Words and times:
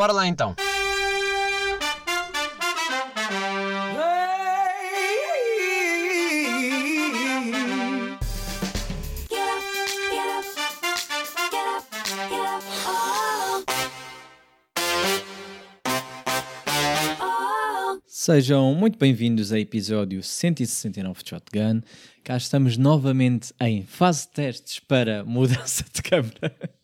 Bora 0.00 0.14
lá 0.14 0.26
então. 0.26 0.56
Sejam 18.06 18.74
muito 18.74 18.98
bem-vindos 18.98 19.52
a 19.52 19.60
episódio 19.60 20.22
169 20.22 21.22
de 21.22 21.28
Shotgun. 21.28 21.82
Cá 22.24 22.38
estamos 22.38 22.78
novamente 22.78 23.52
em 23.60 23.84
fase 23.84 24.28
de 24.28 24.32
testes 24.32 24.78
para 24.80 25.22
mudança 25.26 25.84
de 25.92 26.00
câmera. 26.00 26.79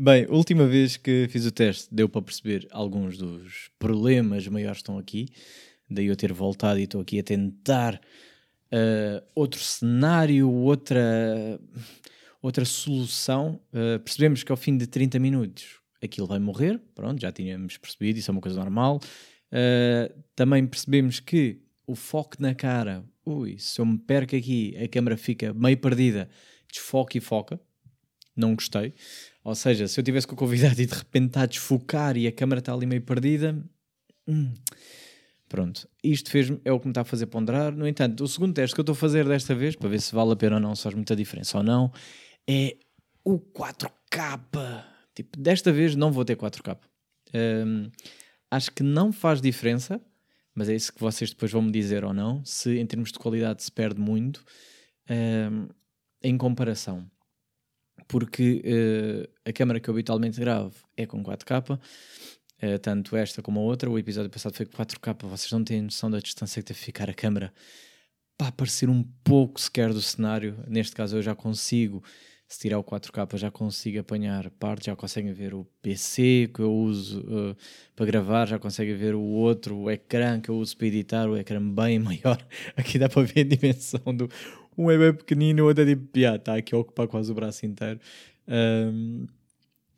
Bem, 0.00 0.28
última 0.28 0.64
vez 0.64 0.96
que 0.96 1.26
fiz 1.28 1.44
o 1.44 1.50
teste 1.50 1.92
deu 1.92 2.08
para 2.08 2.22
perceber 2.22 2.68
alguns 2.70 3.18
dos 3.18 3.68
problemas 3.80 4.46
maiores 4.46 4.76
que 4.76 4.82
estão 4.82 4.96
aqui. 4.96 5.26
Daí 5.90 6.06
eu 6.06 6.14
ter 6.14 6.32
voltado 6.32 6.78
e 6.78 6.84
estou 6.84 7.00
aqui 7.00 7.18
a 7.18 7.22
tentar 7.24 7.96
uh, 7.96 9.26
outro 9.34 9.58
cenário, 9.58 10.48
outra, 10.48 11.60
outra 12.40 12.64
solução. 12.64 13.60
Uh, 13.72 13.98
percebemos 13.98 14.44
que 14.44 14.52
ao 14.52 14.56
fim 14.56 14.78
de 14.78 14.86
30 14.86 15.18
minutos 15.18 15.80
aquilo 16.00 16.28
vai 16.28 16.38
morrer. 16.38 16.80
Pronto, 16.94 17.20
já 17.20 17.32
tínhamos 17.32 17.76
percebido, 17.76 18.20
isso 18.20 18.30
é 18.30 18.32
uma 18.32 18.40
coisa 18.40 18.56
normal. 18.56 19.00
Uh, 19.50 20.14
também 20.36 20.64
percebemos 20.64 21.18
que 21.18 21.60
o 21.84 21.96
foco 21.96 22.36
na 22.38 22.54
cara, 22.54 23.04
ui, 23.26 23.58
se 23.58 23.80
eu 23.80 23.84
me 23.84 23.98
perco 23.98 24.36
aqui, 24.36 24.76
a 24.80 24.86
câmera 24.86 25.16
fica 25.16 25.52
meio 25.52 25.76
perdida, 25.76 26.28
desfoca 26.70 27.18
e 27.18 27.20
foca. 27.20 27.58
Não 28.38 28.54
gostei. 28.54 28.94
Ou 29.48 29.54
seja, 29.54 29.88
se 29.88 29.98
eu 29.98 30.04
tivesse 30.04 30.26
com 30.26 30.34
o 30.34 30.36
convidado 30.36 30.78
e 30.78 30.84
de 30.84 30.94
repente 30.94 31.28
está 31.28 31.40
a 31.40 31.46
desfocar 31.46 32.18
e 32.18 32.26
a 32.26 32.32
câmera 32.32 32.58
está 32.58 32.74
ali 32.74 32.84
meio 32.84 33.00
perdida. 33.00 33.58
Hum, 34.26 34.52
pronto, 35.48 35.88
isto 36.04 36.30
fez 36.30 36.52
é 36.66 36.70
o 36.70 36.78
que 36.78 36.86
me 36.86 36.90
está 36.90 37.00
a 37.00 37.04
fazer 37.04 37.24
ponderar. 37.28 37.72
No 37.72 37.88
entanto, 37.88 38.22
o 38.22 38.28
segundo 38.28 38.52
teste 38.52 38.74
que 38.74 38.80
eu 38.80 38.82
estou 38.82 38.92
a 38.92 38.96
fazer 38.96 39.26
desta 39.26 39.54
vez, 39.54 39.74
para 39.74 39.88
ver 39.88 40.02
se 40.02 40.14
vale 40.14 40.32
a 40.32 40.36
pena 40.36 40.56
ou 40.56 40.60
não, 40.60 40.76
se 40.76 40.82
faz 40.82 40.94
muita 40.94 41.16
diferença 41.16 41.56
ou 41.56 41.64
não, 41.64 41.90
é 42.46 42.76
o 43.24 43.38
4K. 43.38 44.84
Tipo, 45.14 45.40
desta 45.40 45.72
vez 45.72 45.96
não 45.96 46.12
vou 46.12 46.26
ter 46.26 46.36
4K. 46.36 46.76
Um, 47.34 47.90
acho 48.50 48.70
que 48.70 48.82
não 48.82 49.10
faz 49.10 49.40
diferença, 49.40 49.98
mas 50.54 50.68
é 50.68 50.74
isso 50.74 50.92
que 50.92 51.00
vocês 51.00 51.30
depois 51.30 51.50
vão 51.50 51.62
me 51.62 51.72
dizer 51.72 52.04
ou 52.04 52.12
não, 52.12 52.44
se 52.44 52.78
em 52.78 52.84
termos 52.84 53.10
de 53.10 53.18
qualidade 53.18 53.62
se 53.62 53.72
perde 53.72 53.98
muito 53.98 54.44
um, 55.08 55.68
em 56.22 56.36
comparação 56.36 57.10
porque 58.08 58.62
uh, 58.64 59.30
a 59.44 59.52
câmera 59.52 59.78
que 59.78 59.88
eu 59.88 59.92
habitualmente 59.92 60.40
gravo 60.40 60.74
é 60.96 61.06
com 61.06 61.22
4K, 61.22 61.76
uh, 61.76 61.80
eh, 62.60 62.78
tanto 62.78 63.14
esta 63.14 63.42
como 63.42 63.60
a 63.60 63.62
outra. 63.62 63.88
O 63.88 63.98
episódio 63.98 64.30
passado 64.30 64.54
foi 64.54 64.66
com 64.66 64.82
4K, 64.82 65.26
vocês 65.28 65.52
não 65.52 65.62
têm 65.62 65.82
noção 65.82 66.10
da 66.10 66.18
distância 66.18 66.62
que 66.62 66.68
deve 66.72 66.80
ficar 66.80 67.08
a 67.08 67.14
câmera 67.14 67.52
para 68.36 68.48
aparecer 68.48 68.88
um 68.88 69.02
pouco 69.22 69.60
sequer 69.60 69.92
do 69.92 70.00
cenário. 70.00 70.56
Neste 70.66 70.96
caso, 70.96 71.16
eu 71.16 71.22
já 71.22 71.34
consigo, 71.34 72.02
se 72.48 72.60
tirar 72.60 72.78
o 72.78 72.84
4K, 72.84 73.36
já 73.36 73.50
consigo 73.50 74.00
apanhar 74.00 74.48
parte, 74.52 74.86
já 74.86 74.96
conseguem 74.96 75.32
ver 75.32 75.52
o 75.54 75.66
PC 75.82 76.50
que 76.54 76.60
eu 76.60 76.72
uso 76.72 77.20
uh, 77.20 77.56
para 77.94 78.06
gravar, 78.06 78.46
já 78.46 78.58
conseguem 78.58 78.96
ver 78.96 79.14
o 79.14 79.20
outro, 79.20 79.76
o 79.76 79.90
ecrã 79.90 80.40
que 80.40 80.48
eu 80.48 80.56
uso 80.56 80.76
para 80.76 80.86
editar, 80.86 81.28
o 81.28 81.36
ecrã 81.36 81.60
bem 81.60 81.98
maior. 82.00 82.38
Aqui 82.76 82.98
dá 82.98 83.08
para 83.08 83.22
ver 83.22 83.40
a 83.40 83.56
dimensão 83.56 84.16
do 84.16 84.30
um 84.78 84.90
é 84.90 84.96
bem 84.96 85.12
pequenino, 85.12 85.66
outro 85.66 85.82
é 85.82 85.86
tipo, 85.86 86.06
piá, 86.06 86.36
está 86.36 86.54
aqui 86.54 86.72
a 86.72 86.78
ocupar 86.78 87.08
quase 87.08 87.32
o 87.32 87.34
braço 87.34 87.66
inteiro. 87.66 87.98
Um, 88.46 89.26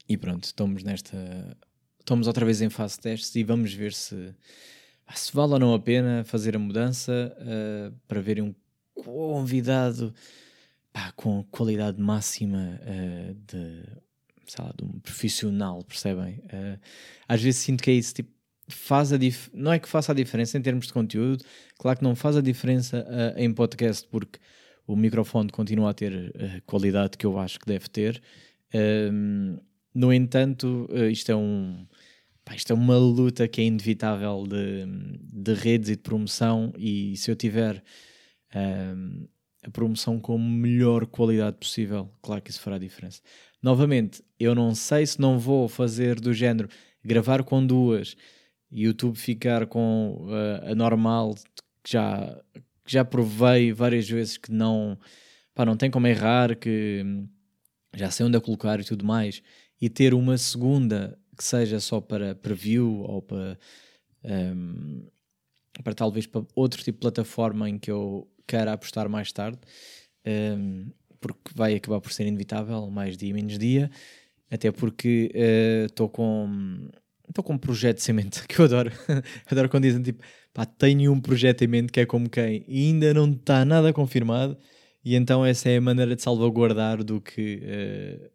e 0.09 0.17
pronto, 0.17 0.45
estamos 0.45 0.83
nesta. 0.83 1.56
Estamos 2.00 2.27
outra 2.27 2.47
vez 2.47 2.62
em 2.62 2.70
fase 2.70 2.95
de 2.95 3.03
testes 3.03 3.37
e 3.37 3.45
vamos 3.45 3.75
ver 3.75 3.92
se, 3.92 4.34
ah, 5.06 5.14
se 5.14 5.33
vale 5.33 5.53
ou 5.53 5.59
não 5.59 5.75
a 5.75 5.78
pena 5.78 6.25
fazer 6.25 6.56
a 6.56 6.59
mudança 6.59 7.37
uh, 7.39 7.95
para 8.09 8.21
verem 8.21 8.43
um 8.43 8.54
convidado 8.94 10.12
pá, 10.93 11.12
com 11.12 11.44
qualidade 11.44 12.00
máxima 12.00 12.81
uh, 12.83 13.34
de, 13.34 13.84
sei 14.47 14.65
lá, 14.65 14.72
de 14.77 14.83
um 14.83 14.99
profissional, 14.99 15.84
percebem? 15.84 16.38
Uh, 16.47 16.81
às 17.28 17.41
vezes 17.41 17.60
sinto 17.60 17.83
que 17.83 17.91
é 17.91 17.94
isso, 17.94 18.15
tipo, 18.15 18.31
faz 18.66 19.12
a 19.12 19.19
dif... 19.19 19.50
não 19.53 19.72
é 19.72 19.78
que 19.78 19.88
faça 19.88 20.10
a 20.10 20.15
diferença 20.15 20.59
em 20.59 20.62
termos 20.62 20.87
de 20.87 20.93
conteúdo, 20.93 21.44
claro 21.78 21.99
que 21.99 22.04
não 22.04 22.16
faz 22.16 22.37
a 22.37 22.41
diferença 22.41 23.06
em 23.37 23.53
podcast, 23.53 24.09
porque 24.09 24.41
o 24.93 24.97
microfone 24.97 25.51
continua 25.51 25.91
a 25.91 25.95
ter 25.95 26.33
a 26.37 26.61
qualidade 26.62 27.17
que 27.17 27.25
eu 27.25 27.39
acho 27.39 27.59
que 27.61 27.67
deve 27.67 27.89
ter. 27.89 28.21
Um, 28.75 29.59
no 29.95 30.12
entanto, 30.12 30.89
uh, 30.91 31.09
isto 31.09 31.31
é 31.31 31.37
um 31.37 31.87
pá, 32.45 32.55
isto 32.55 32.73
é 32.73 32.75
uma 32.75 32.97
luta 32.97 33.47
que 33.49 33.61
é 33.61 33.65
inevitável 33.65 34.45
de, 34.47 34.87
de 35.21 35.55
redes 35.55 35.91
e 35.91 35.97
de 35.97 36.03
promoção 36.03 36.73
e 36.77 37.17
se 37.17 37.31
eu 37.31 37.37
tiver 37.37 37.83
um, 38.55 39.27
a 39.62 39.71
promoção 39.71 40.19
com 40.19 40.34
a 40.34 40.39
melhor 40.39 41.07
qualidade 41.07 41.57
possível, 41.59 42.11
claro 42.22 42.43
que 42.43 42.51
isso 42.51 42.61
fará 42.61 42.78
diferença. 42.78 43.21
Novamente, 43.62 44.22
eu 44.39 44.55
não 44.55 44.75
sei 44.75 45.07
se 45.07 45.21
não 45.21 45.39
vou 45.39 45.69
fazer 45.69 46.19
do 46.19 46.33
género 46.33 46.69
gravar 47.05 47.43
com 47.45 47.65
duas, 47.65 48.17
YouTube 48.72 49.17
ficar 49.17 49.67
com 49.67 50.27
uh, 50.28 50.71
a 50.71 50.75
normal 50.75 51.34
que 51.83 51.93
já 51.93 52.41
que 52.91 52.95
já 52.95 53.05
provei 53.05 53.73
várias 53.73 54.11
vezes 54.11 54.37
que 54.37 54.51
não, 54.51 54.99
pá, 55.55 55.65
não 55.65 55.77
tem 55.77 55.89
como 55.89 56.09
errar, 56.09 56.56
que 56.56 57.05
já 57.95 58.11
sei 58.11 58.27
onde 58.27 58.37
a 58.37 58.41
colocar 58.41 58.81
e 58.81 58.84
tudo 58.84 59.05
mais, 59.05 59.41
e 59.81 59.89
ter 59.89 60.12
uma 60.12 60.37
segunda 60.37 61.17
que 61.39 61.45
seja 61.45 61.78
só 61.78 62.01
para 62.01 62.34
preview 62.34 63.03
ou 63.03 63.23
para, 63.23 63.56
um, 64.25 65.06
para 65.84 65.95
talvez 65.95 66.27
para 66.27 66.45
outro 66.53 66.83
tipo 66.83 66.97
de 66.97 67.01
plataforma 67.03 67.71
em 67.71 67.78
que 67.78 67.93
eu 67.93 68.28
queira 68.45 68.73
apostar 68.73 69.09
mais 69.09 69.31
tarde, 69.31 69.61
um, 70.59 70.91
porque 71.21 71.53
vai 71.55 71.77
acabar 71.77 72.01
por 72.01 72.11
ser 72.11 72.27
inevitável, 72.27 72.91
mais 72.91 73.17
dia 73.17 73.33
menos 73.33 73.57
dia, 73.57 73.89
até 74.51 74.72
porque 74.72 75.31
estou 75.87 76.09
uh, 76.09 76.11
com 76.11 76.91
estou 77.30 77.42
com 77.42 77.54
um 77.54 77.58
projeto 77.58 77.96
de 77.96 78.02
semente 78.02 78.46
que 78.48 78.58
eu 78.58 78.64
adoro. 78.66 78.92
adoro 79.50 79.68
quando 79.68 79.84
dizem 79.84 80.02
tipo, 80.02 80.22
pá, 80.52 80.66
tenho 80.66 81.12
um 81.12 81.20
projeto 81.20 81.62
em 81.62 81.68
mente 81.68 81.92
que 81.92 82.00
é 82.00 82.06
como 82.06 82.28
quem 82.28 82.64
e 82.68 82.86
ainda 82.88 83.14
não 83.14 83.30
está 83.30 83.64
nada 83.64 83.92
confirmado, 83.92 84.58
e 85.04 85.14
então 85.14 85.44
essa 85.44 85.68
é 85.68 85.78
a 85.78 85.80
maneira 85.80 86.14
de 86.14 86.22
salvaguardar 86.22 87.02
do 87.02 87.20
que. 87.20 87.62
Uh, 87.64 88.30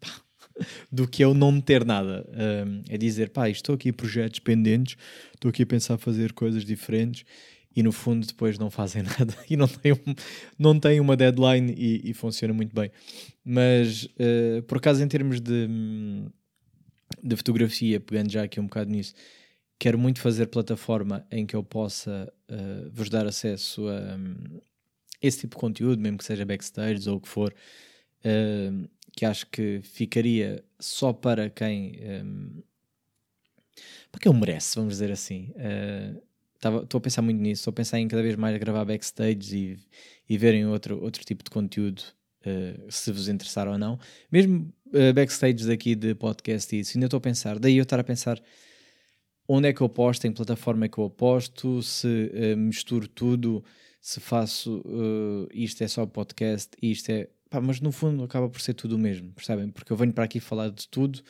do 0.90 1.06
que 1.06 1.22
eu 1.22 1.34
não 1.34 1.60
ter 1.60 1.84
nada. 1.84 2.26
Um, 2.66 2.82
é 2.88 2.98
dizer, 2.98 3.30
pá, 3.30 3.48
estou 3.48 3.76
aqui 3.76 3.92
projetos 3.92 4.40
pendentes, 4.40 4.96
estou 5.34 5.50
aqui 5.50 5.62
a 5.62 5.66
pensar 5.66 5.98
fazer 5.98 6.32
coisas 6.32 6.64
diferentes 6.64 7.24
e 7.76 7.82
no 7.82 7.92
fundo 7.92 8.26
depois 8.26 8.58
não 8.58 8.70
fazem 8.70 9.02
nada 9.18 9.34
e 9.48 9.56
não 9.56 9.68
têm, 9.68 9.92
um, 9.92 10.14
não 10.58 10.80
têm 10.80 10.98
uma 10.98 11.16
deadline 11.16 11.72
e, 11.76 12.10
e, 12.10 12.14
funciona 12.14 12.52
muito 12.52 12.74
bem. 12.74 12.90
Mas 13.44 14.04
uh, 14.04 14.62
por 14.66 14.78
acaso, 14.78 15.02
em 15.02 15.08
termos 15.08 15.40
de, 15.40 15.68
de 17.22 17.36
fotografia, 17.36 18.00
pegando 18.00 18.30
já 18.30 18.44
aqui 18.44 18.60
um 18.60 18.64
bocado 18.64 18.90
nisso, 18.90 19.14
quero 19.78 19.98
muito 19.98 20.20
fazer 20.20 20.46
plataforma 20.46 21.26
em 21.30 21.46
que 21.46 21.54
eu 21.54 21.62
possa 21.62 22.32
uh, 22.50 22.90
vos 22.90 23.08
dar 23.08 23.26
acesso 23.26 23.88
a 23.88 24.16
um, 24.16 24.60
esse 25.22 25.40
tipo 25.40 25.56
de 25.56 25.60
conteúdo, 25.60 26.00
mesmo 26.00 26.18
que 26.18 26.24
seja 26.24 26.44
backstage 26.44 27.08
ou 27.08 27.16
o 27.16 27.20
que 27.20 27.28
for, 27.28 27.54
uh, 28.24 28.88
que 29.12 29.24
acho 29.24 29.46
que 29.46 29.80
ficaria 29.82 30.64
só 30.78 31.12
para 31.12 31.50
quem 31.50 31.98
um, 32.24 32.62
para 34.10 34.20
quem 34.20 34.32
o 34.32 34.34
merece, 34.34 34.76
vamos 34.76 34.94
dizer 34.94 35.12
assim. 35.12 35.52
Estou 36.54 36.98
uh, 36.98 36.98
a 36.98 37.00
pensar 37.00 37.22
muito 37.22 37.40
nisso, 37.40 37.60
estou 37.60 37.70
a 37.70 37.74
pensar 37.74 37.98
em 37.98 38.08
cada 38.08 38.22
vez 38.22 38.36
mais 38.36 38.56
gravar 38.58 38.84
backstage 38.84 39.56
e, 39.56 39.78
e 40.28 40.38
verem 40.38 40.66
outro, 40.66 41.00
outro 41.02 41.24
tipo 41.24 41.44
de 41.44 41.50
conteúdo 41.50 42.02
Uh, 42.46 42.86
se 42.88 43.10
vos 43.10 43.28
interessar 43.28 43.66
ou 43.66 43.76
não. 43.76 43.98
Mesmo 44.30 44.72
uh, 44.88 45.12
backstage 45.12 45.66
daqui 45.66 45.96
de 45.96 46.14
podcast 46.14 46.74
e 46.74 46.80
isso, 46.80 46.96
ainda 46.96 47.06
estou 47.06 47.18
a 47.18 47.20
pensar. 47.20 47.58
Daí 47.58 47.76
eu 47.76 47.82
estar 47.82 47.98
a 47.98 48.04
pensar 48.04 48.40
onde 49.48 49.68
é 49.68 49.72
que 49.72 49.80
eu 49.80 49.88
posto, 49.88 50.26
em 50.26 50.32
plataforma 50.32 50.84
é 50.84 50.88
que 50.88 50.98
eu 50.98 51.04
aposto, 51.04 51.82
se 51.82 52.06
uh, 52.06 52.56
misturo 52.56 53.08
tudo, 53.08 53.64
se 54.00 54.20
faço 54.20 54.82
isto 55.52 55.82
é 55.82 55.88
só 55.88 56.06
podcast, 56.06 56.70
isto 56.80 57.10
é. 57.10 57.28
Pá, 57.50 57.60
mas 57.60 57.80
no 57.80 57.90
fundo 57.90 58.22
acaba 58.22 58.48
por 58.48 58.60
ser 58.60 58.74
tudo 58.74 58.94
o 58.94 58.98
mesmo, 58.98 59.32
percebem? 59.32 59.68
Porque 59.70 59.92
eu 59.92 59.96
venho 59.96 60.12
para 60.12 60.24
aqui 60.24 60.38
falar 60.38 60.70
de 60.70 60.86
tudo. 60.86 61.20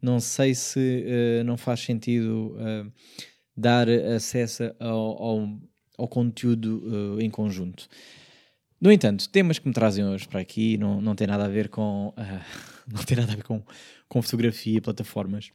Não 0.00 0.20
sei 0.20 0.54
se 0.54 1.42
não 1.44 1.56
faz 1.56 1.80
sentido 1.80 2.56
dar 3.56 3.88
acesso 3.88 4.64
ao, 4.78 5.22
ao, 5.22 5.60
ao 5.98 6.08
conteúdo 6.08 7.18
em 7.20 7.28
conjunto. 7.28 7.88
No 8.84 8.92
entanto, 8.92 9.26
temas 9.30 9.58
que 9.58 9.66
me 9.66 9.72
trazem 9.72 10.04
hoje 10.04 10.28
para 10.28 10.40
aqui 10.40 10.76
não, 10.76 11.00
não 11.00 11.14
tem 11.14 11.26
nada 11.26 11.46
a 11.46 11.48
ver 11.48 11.70
com 11.70 12.08
uh, 12.08 12.14
não 12.86 13.02
tem 13.02 13.16
nada 13.16 13.32
a 13.32 13.34
ver 13.34 13.42
com, 13.42 13.62
com 14.06 14.20
fotografia 14.20 14.76
e 14.76 14.80
plataformas. 14.80 15.50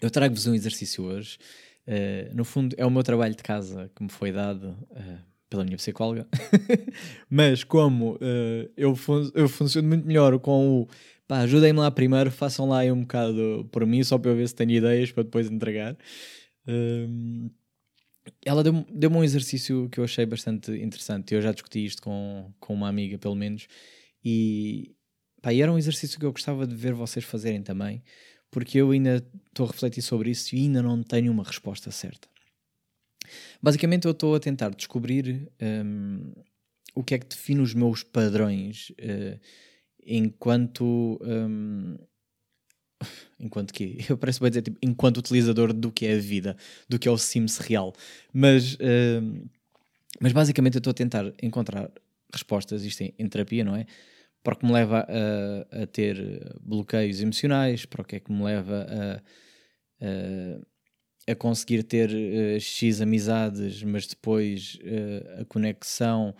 Eu 0.00 0.10
trago-vos 0.10 0.46
um 0.46 0.54
exercício 0.54 1.04
hoje. 1.04 1.36
Uh, 1.86 2.34
no 2.34 2.46
fundo, 2.46 2.74
é 2.78 2.86
o 2.86 2.90
meu 2.90 3.02
trabalho 3.02 3.34
de 3.34 3.42
casa 3.42 3.90
que 3.94 4.02
me 4.02 4.08
foi 4.08 4.32
dado 4.32 4.68
uh, 4.92 5.18
pela 5.50 5.62
minha 5.62 5.76
psicóloga, 5.76 6.26
mas 7.28 7.64
como 7.64 8.18
eu, 8.76 8.94
fun 8.94 9.30
eu 9.34 9.48
funciono 9.48 9.88
muito 9.88 10.06
melhor 10.06 10.38
com 10.38 10.82
o 10.82 10.88
pá, 11.26 11.40
ajudem-me 11.40 11.78
lá 11.78 11.90
primeiro, 11.90 12.30
façam 12.30 12.68
lá 12.68 12.80
aí 12.80 12.92
um 12.92 13.00
bocado 13.00 13.66
por 13.72 13.86
mim, 13.86 14.02
só 14.02 14.18
para 14.18 14.30
eu 14.30 14.36
ver 14.36 14.46
se 14.46 14.54
tenho 14.54 14.70
ideias 14.70 15.10
para 15.10 15.22
depois 15.22 15.50
entregar. 15.50 15.96
Ela 18.44 18.62
deu-me 18.62 18.86
deu 18.90 19.10
um 19.10 19.24
exercício 19.24 19.88
que 19.90 20.00
eu 20.00 20.04
achei 20.04 20.24
bastante 20.26 20.70
interessante. 20.72 21.34
Eu 21.34 21.42
já 21.42 21.52
discuti 21.52 21.84
isto 21.84 22.02
com, 22.02 22.52
com 22.60 22.74
uma 22.74 22.88
amiga, 22.88 23.18
pelo 23.18 23.34
menos, 23.34 23.66
e, 24.24 24.94
pá, 25.42 25.52
e 25.52 25.62
era 25.62 25.72
um 25.72 25.78
exercício 25.78 26.18
que 26.18 26.26
eu 26.26 26.32
gostava 26.32 26.66
de 26.66 26.74
ver 26.74 26.94
vocês 26.94 27.24
fazerem 27.24 27.62
também, 27.62 28.02
porque 28.50 28.78
eu 28.78 28.90
ainda 28.90 29.24
estou 29.46 29.66
a 29.66 29.70
refletir 29.70 30.02
sobre 30.02 30.30
isso 30.30 30.54
e 30.54 30.60
ainda 30.60 30.82
não 30.82 31.02
tenho 31.02 31.32
uma 31.32 31.44
resposta 31.44 31.90
certa. 31.90 32.28
Basicamente, 33.62 34.06
eu 34.06 34.12
estou 34.12 34.34
a 34.34 34.40
tentar 34.40 34.70
descobrir 34.70 35.50
um, 35.60 36.32
o 36.94 37.04
que 37.04 37.14
é 37.14 37.18
que 37.18 37.26
define 37.26 37.60
os 37.60 37.74
meus 37.74 38.02
padrões 38.02 38.90
uh, 38.90 39.38
enquanto. 40.04 41.18
Um, 41.22 41.96
enquanto 43.38 43.72
que 43.72 43.98
eu 44.08 44.16
parece 44.16 44.40
bem 44.40 44.50
dizer 44.50 44.62
tipo, 44.62 44.78
enquanto 44.82 45.18
utilizador 45.18 45.72
do 45.72 45.90
que 45.90 46.06
é 46.06 46.14
a 46.14 46.18
vida, 46.18 46.56
do 46.88 46.98
que 46.98 47.08
é 47.08 47.10
o 47.10 47.18
Sims 47.18 47.58
real. 47.58 47.92
Mas, 48.32 48.74
uh, 48.74 49.48
mas 50.20 50.32
basicamente 50.32 50.74
eu 50.74 50.80
estou 50.80 50.90
a 50.90 50.94
tentar 50.94 51.32
encontrar 51.42 51.90
respostas, 52.32 52.84
isto 52.84 53.02
em, 53.02 53.14
em 53.18 53.28
terapia, 53.28 53.64
não 53.64 53.76
é? 53.76 53.86
Para 54.42 54.54
o 54.54 54.56
que 54.56 54.66
me 54.66 54.72
leva 54.72 55.06
a, 55.08 55.82
a, 55.82 55.86
ter 55.86 56.56
bloqueios 56.60 57.20
emocionais, 57.20 57.84
para 57.84 58.02
o 58.02 58.04
que 58.04 58.16
é 58.16 58.20
que 58.20 58.32
me 58.32 58.42
leva 58.44 58.86
a, 58.88 59.16
a, 60.06 61.32
a 61.32 61.34
conseguir 61.34 61.82
ter 61.82 62.10
uh, 62.10 62.60
X 62.60 63.00
amizades, 63.00 63.82
mas 63.82 64.06
depois 64.06 64.78
uh, 64.82 65.42
a 65.42 65.44
conexão 65.44 66.34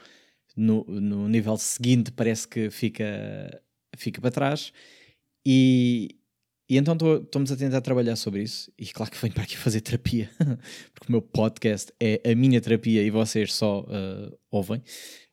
no, 0.57 0.85
no 0.85 1.29
nível 1.29 1.57
seguinte 1.57 2.11
parece 2.11 2.47
que 2.47 2.71
fica, 2.71 3.63
fica 3.97 4.21
para 4.21 4.31
trás. 4.31 4.73
E, 5.45 6.18
e 6.69 6.77
então 6.77 6.95
estamos 7.23 7.51
a 7.51 7.57
tentar 7.57 7.81
trabalhar 7.81 8.15
sobre 8.15 8.43
isso. 8.43 8.71
E 8.79 8.85
claro 8.87 9.11
que 9.11 9.19
venho 9.19 9.33
para 9.33 9.45
aqui 9.45 9.57
fazer 9.59 9.81
terapia, 9.81 10.29
porque 10.93 11.09
o 11.09 11.13
meu 11.13 11.23
podcast 11.23 11.91
é 11.99 12.21
a 12.31 12.35
minha 12.35 12.61
terapia 12.61 13.03
e 13.03 13.11
vocês 13.11 13.55
só 13.55 13.81
uh, 13.81 14.39
ouvem. 14.51 14.83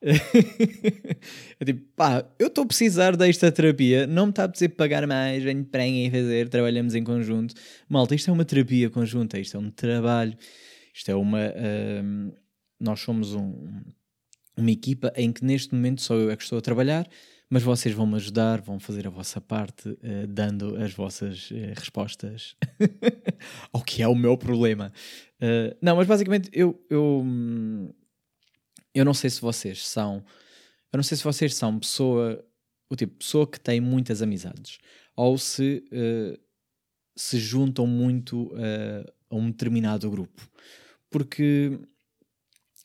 é 0.00 1.64
tipo, 1.64 1.82
pá, 1.94 2.24
eu 2.38 2.46
estou 2.46 2.64
a 2.64 2.66
precisar 2.66 3.16
desta 3.16 3.52
terapia, 3.52 4.06
não 4.06 4.26
me 4.26 4.30
está 4.30 4.44
a 4.44 4.46
dizer 4.46 4.70
pagar 4.70 5.06
mais, 5.06 5.42
venho 5.42 5.64
para 5.64 5.82
aí 5.82 6.10
fazer, 6.10 6.48
trabalhamos 6.48 6.94
em 6.94 7.04
conjunto. 7.04 7.54
Malta, 7.86 8.14
isto 8.14 8.30
é 8.30 8.32
uma 8.32 8.44
terapia 8.44 8.88
conjunta, 8.88 9.38
isto 9.38 9.58
é 9.58 9.60
um 9.60 9.70
trabalho, 9.70 10.34
isto 10.94 11.10
é 11.10 11.14
uma. 11.14 11.48
Uh, 11.48 12.32
nós 12.80 13.00
somos 13.00 13.34
um, 13.34 13.82
uma 14.56 14.70
equipa 14.70 15.12
em 15.14 15.30
que 15.30 15.44
neste 15.44 15.74
momento 15.74 16.00
só 16.00 16.14
eu 16.14 16.30
é 16.30 16.36
que 16.36 16.42
estou 16.42 16.58
a 16.58 16.62
trabalhar, 16.62 17.06
mas 17.48 17.62
vocês 17.62 17.94
vão 17.94 18.06
me 18.06 18.16
ajudar, 18.16 18.60
vão 18.60 18.80
fazer 18.80 19.06
a 19.06 19.10
vossa 19.10 19.40
parte, 19.40 19.88
uh, 19.88 20.26
dando 20.28 20.76
as 20.76 20.92
vossas 20.92 21.50
uh, 21.50 21.54
respostas 21.76 22.56
ao 23.72 23.82
que 23.82 24.02
é 24.02 24.08
o 24.08 24.14
meu 24.14 24.36
problema. 24.36 24.92
Uh, 25.36 25.76
não, 25.80 25.96
mas 25.96 26.06
basicamente 26.06 26.50
eu, 26.52 26.80
eu, 26.90 27.24
eu 28.94 29.04
não 29.04 29.14
sei 29.14 29.30
se 29.30 29.40
vocês 29.40 29.86
são, 29.86 30.24
eu 30.92 30.96
não 30.96 31.04
sei 31.04 31.16
se 31.16 31.24
vocês 31.24 31.54
são 31.54 31.78
pessoa, 31.78 32.44
o 32.90 32.96
tipo 32.96 33.16
pessoa 33.16 33.46
que 33.46 33.60
tem 33.60 33.80
muitas 33.80 34.22
amizades, 34.22 34.78
ou 35.14 35.38
se 35.38 35.84
se 37.18 37.38
juntam 37.38 37.86
muito 37.86 38.52
a 39.30 39.34
um 39.34 39.50
determinado 39.50 40.10
grupo, 40.10 40.46
porque 41.08 41.80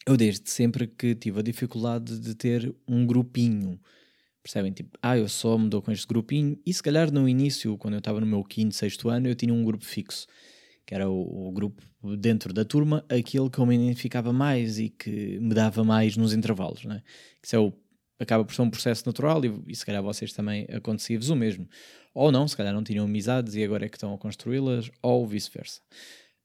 eu 0.07 0.17
desde 0.17 0.49
sempre 0.49 0.87
que 0.87 1.13
tive 1.13 1.39
a 1.39 1.43
dificuldade 1.43 2.17
de 2.19 2.33
ter 2.33 2.73
um 2.87 3.05
grupinho. 3.05 3.79
Percebem? 4.43 4.71
Tipo, 4.71 4.97
ah, 5.01 5.17
eu 5.17 5.29
só 5.29 5.57
me 5.57 5.69
dou 5.69 5.81
com 5.81 5.91
este 5.91 6.07
grupinho. 6.07 6.59
E 6.65 6.73
se 6.73 6.81
calhar 6.81 7.11
no 7.11 7.29
início, 7.29 7.77
quando 7.77 7.95
eu 7.95 7.99
estava 7.99 8.19
no 8.19 8.25
meu 8.25 8.43
quinto, 8.43 8.75
sexto 8.75 9.09
ano, 9.09 9.27
eu 9.27 9.35
tinha 9.35 9.53
um 9.53 9.63
grupo 9.63 9.85
fixo, 9.85 10.25
que 10.85 10.95
era 10.95 11.09
o, 11.09 11.47
o, 11.47 11.51
grupo 11.51 11.83
dentro 12.17 12.51
da 12.51 12.65
turma, 12.65 13.05
aquele 13.07 13.49
que 13.49 13.59
eu 13.59 13.65
me 13.65 13.75
identificava 13.75 14.33
mais 14.33 14.79
e 14.79 14.89
que 14.89 15.39
me 15.39 15.53
dava 15.53 15.83
mais 15.83 16.17
nos 16.17 16.33
intervalos, 16.33 16.83
né? 16.85 17.03
Isso 17.41 17.55
é 17.55 17.59
o, 17.59 17.71
acaba 18.19 18.43
por 18.43 18.53
ser 18.53 18.63
um 18.63 18.69
processo 18.69 19.03
natural 19.05 19.43
e, 19.45 19.53
e 19.67 19.75
se 19.75 19.85
calhar 19.85 20.01
vocês 20.01 20.33
também 20.33 20.65
acontecia-vos 20.71 21.29
o 21.29 21.35
mesmo. 21.35 21.69
Ou 22.13 22.31
não, 22.31 22.47
se 22.47 22.57
calhar 22.57 22.73
não 22.73 22.83
tinham 22.83 23.05
amizades 23.05 23.55
e 23.55 23.63
agora 23.63 23.85
é 23.85 23.89
que 23.89 23.97
estão 23.97 24.13
a 24.13 24.17
construí-las, 24.17 24.91
ou 25.01 25.25
vice-versa. 25.27 25.81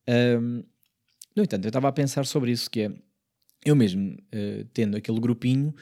Um, 0.07 0.63
no 1.35 1.43
entanto, 1.43 1.65
eu 1.65 1.69
estava 1.69 1.87
a 1.87 1.91
pensar 1.91 2.25
sobre 2.25 2.51
isso, 2.51 2.69
que 2.69 2.81
é 2.81 2.91
eu 3.65 3.75
mesmo, 3.75 4.13
uh, 4.13 4.65
tendo 4.73 4.95
aquele 4.97 5.19
grupinho, 5.19 5.73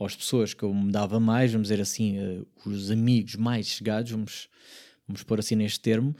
ou 0.00 0.06
as 0.06 0.16
pessoas 0.16 0.54
que 0.54 0.62
eu 0.62 0.72
me 0.72 0.90
dava 0.90 1.20
mais, 1.20 1.52
vamos 1.52 1.68
dizer 1.68 1.78
assim, 1.78 2.18
uh, 2.18 2.46
os 2.64 2.90
amigos 2.90 3.36
mais 3.36 3.66
chegados, 3.66 4.10
vamos, 4.10 4.48
vamos 5.06 5.22
pôr 5.22 5.38
assim 5.38 5.54
neste 5.54 5.78
termo, 5.78 6.16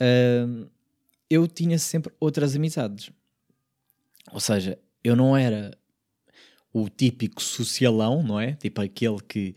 uh, 0.00 0.70
eu 1.28 1.46
tinha 1.46 1.78
sempre 1.78 2.10
outras 2.18 2.56
amizades. 2.56 3.10
Ou 4.32 4.40
seja, 4.40 4.78
eu 5.04 5.14
não 5.14 5.36
era 5.36 5.76
o 6.72 6.88
típico 6.88 7.42
socialão, 7.42 8.22
não 8.22 8.40
é? 8.40 8.54
Tipo 8.54 8.80
aquele 8.80 9.20
que, 9.20 9.54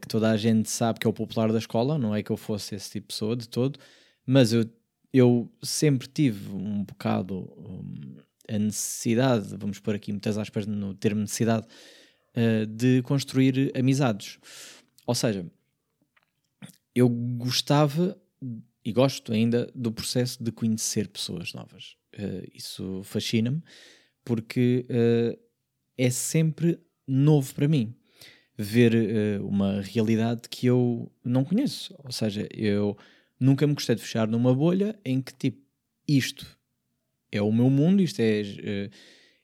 que 0.00 0.08
toda 0.08 0.30
a 0.30 0.36
gente 0.36 0.70
sabe 0.70 0.98
que 0.98 1.06
é 1.06 1.10
o 1.10 1.12
popular 1.12 1.52
da 1.52 1.58
escola, 1.58 1.98
não 1.98 2.14
é 2.14 2.22
que 2.22 2.30
eu 2.30 2.36
fosse 2.36 2.74
esse 2.74 2.90
tipo 2.90 3.08
de 3.08 3.14
pessoa 3.14 3.36
de 3.36 3.48
todo, 3.48 3.78
mas 4.24 4.52
eu, 4.52 4.64
eu 5.12 5.50
sempre 5.62 6.08
tive 6.08 6.50
um 6.54 6.84
bocado. 6.84 7.52
Um, 7.56 8.16
a 8.48 8.58
necessidade, 8.58 9.56
vamos 9.56 9.78
pôr 9.78 9.94
aqui 9.94 10.10
muitas 10.10 10.36
aspas 10.36 10.66
no 10.66 10.92
termo 10.94 11.20
necessidade, 11.20 11.68
uh, 12.36 12.66
de 12.66 13.02
construir 13.02 13.72
amizades. 13.76 14.38
Ou 15.06 15.14
seja, 15.14 15.46
eu 16.94 17.08
gostava 17.08 18.16
e 18.84 18.92
gosto 18.92 19.32
ainda 19.32 19.70
do 19.74 19.92
processo 19.92 20.42
de 20.42 20.50
conhecer 20.50 21.08
pessoas 21.08 21.52
novas. 21.52 21.96
Uh, 22.14 22.46
isso 22.54 23.02
fascina-me 23.04 23.62
porque 24.24 24.86
uh, 24.90 25.38
é 25.96 26.10
sempre 26.10 26.78
novo 27.06 27.54
para 27.54 27.68
mim 27.68 27.94
ver 28.56 28.94
uh, 28.94 29.46
uma 29.46 29.80
realidade 29.80 30.48
que 30.48 30.66
eu 30.66 31.10
não 31.24 31.44
conheço. 31.44 31.94
Ou 32.04 32.12
seja, 32.12 32.48
eu 32.52 32.96
nunca 33.38 33.66
me 33.66 33.74
gostei 33.74 33.94
de 33.94 34.02
fechar 34.02 34.28
numa 34.28 34.54
bolha 34.54 34.98
em 35.04 35.20
que 35.20 35.34
tipo 35.34 35.60
isto 36.06 36.58
é 37.30 37.40
o 37.40 37.52
meu 37.52 37.70
mundo, 37.70 38.02
isto 38.02 38.20
é, 38.20 38.42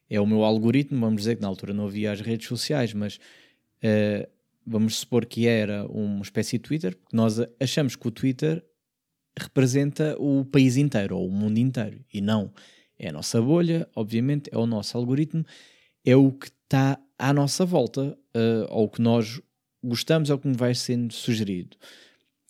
é 0.08 0.20
o 0.20 0.26
meu 0.26 0.44
algoritmo. 0.44 1.00
Vamos 1.00 1.22
dizer 1.22 1.36
que 1.36 1.42
na 1.42 1.48
altura 1.48 1.74
não 1.74 1.86
havia 1.86 2.12
as 2.12 2.20
redes 2.20 2.46
sociais, 2.46 2.92
mas 2.92 3.16
uh, 3.16 4.28
vamos 4.66 4.96
supor 4.96 5.26
que 5.26 5.46
era 5.46 5.86
uma 5.86 6.22
espécie 6.22 6.58
de 6.58 6.64
Twitter, 6.64 6.96
porque 6.96 7.16
nós 7.16 7.38
achamos 7.60 7.96
que 7.96 8.06
o 8.06 8.10
Twitter 8.10 8.64
representa 9.38 10.16
o 10.18 10.44
país 10.44 10.76
inteiro 10.76 11.18
ou 11.18 11.28
o 11.28 11.32
mundo 11.32 11.58
inteiro 11.58 12.04
e 12.12 12.20
não. 12.20 12.52
É 12.98 13.10
a 13.10 13.12
nossa 13.12 13.40
bolha, 13.42 13.86
obviamente, 13.94 14.48
é 14.50 14.56
o 14.56 14.66
nosso 14.66 14.96
algoritmo, 14.96 15.44
é 16.04 16.16
o 16.16 16.32
que 16.32 16.46
está 16.46 16.98
à 17.18 17.32
nossa 17.32 17.64
volta, 17.64 18.16
uh, 18.34 18.66
ou 18.70 18.84
o 18.84 18.88
que 18.88 19.02
nós 19.02 19.40
gostamos, 19.84 20.30
é 20.30 20.34
o 20.34 20.38
que 20.38 20.48
vai 20.52 20.74
sendo 20.74 21.12
sugerido. 21.12 21.76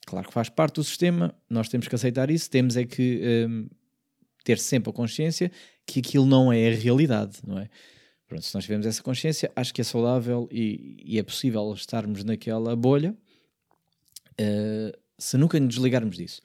Claro 0.06 0.28
que 0.28 0.32
faz 0.32 0.48
parte 0.48 0.76
do 0.76 0.84
sistema, 0.84 1.34
nós 1.50 1.68
temos 1.68 1.88
que 1.88 1.94
aceitar 1.94 2.30
isso, 2.30 2.48
temos 2.48 2.76
é 2.76 2.84
que 2.84 3.48
ter 4.44 4.56
sempre 4.56 4.90
a 4.90 4.92
consciência 4.92 5.50
que 5.86 6.00
aquilo 6.00 6.26
não 6.26 6.52
é 6.52 6.68
a 6.68 6.74
realidade, 6.74 7.38
não 7.46 7.58
é? 7.58 7.68
Pronto, 8.26 8.44
se 8.44 8.54
nós 8.54 8.64
tivermos 8.64 8.86
essa 8.86 9.02
consciência, 9.02 9.52
acho 9.54 9.72
que 9.72 9.80
é 9.80 9.84
saudável 9.84 10.48
e, 10.50 10.96
e 11.04 11.18
é 11.18 11.22
possível 11.22 11.72
estarmos 11.72 12.24
naquela 12.24 12.74
bolha 12.74 13.16
uh, 14.40 14.98
se 15.16 15.36
nunca 15.36 15.60
nos 15.60 15.74
desligarmos 15.74 16.16
disso. 16.16 16.42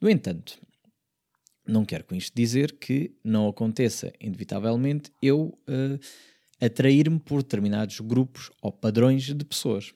No 0.00 0.10
entanto, 0.10 0.58
não 1.66 1.84
quero 1.84 2.04
com 2.04 2.16
isto 2.16 2.34
dizer 2.34 2.72
que 2.72 3.14
não 3.22 3.46
aconteça 3.48 4.12
inevitavelmente 4.20 5.12
eu 5.22 5.56
uh, 5.68 6.00
atrair-me 6.60 7.20
por 7.20 7.42
determinados 7.42 8.00
grupos 8.00 8.50
ou 8.60 8.72
padrões 8.72 9.22
de 9.22 9.44
pessoas. 9.44 9.94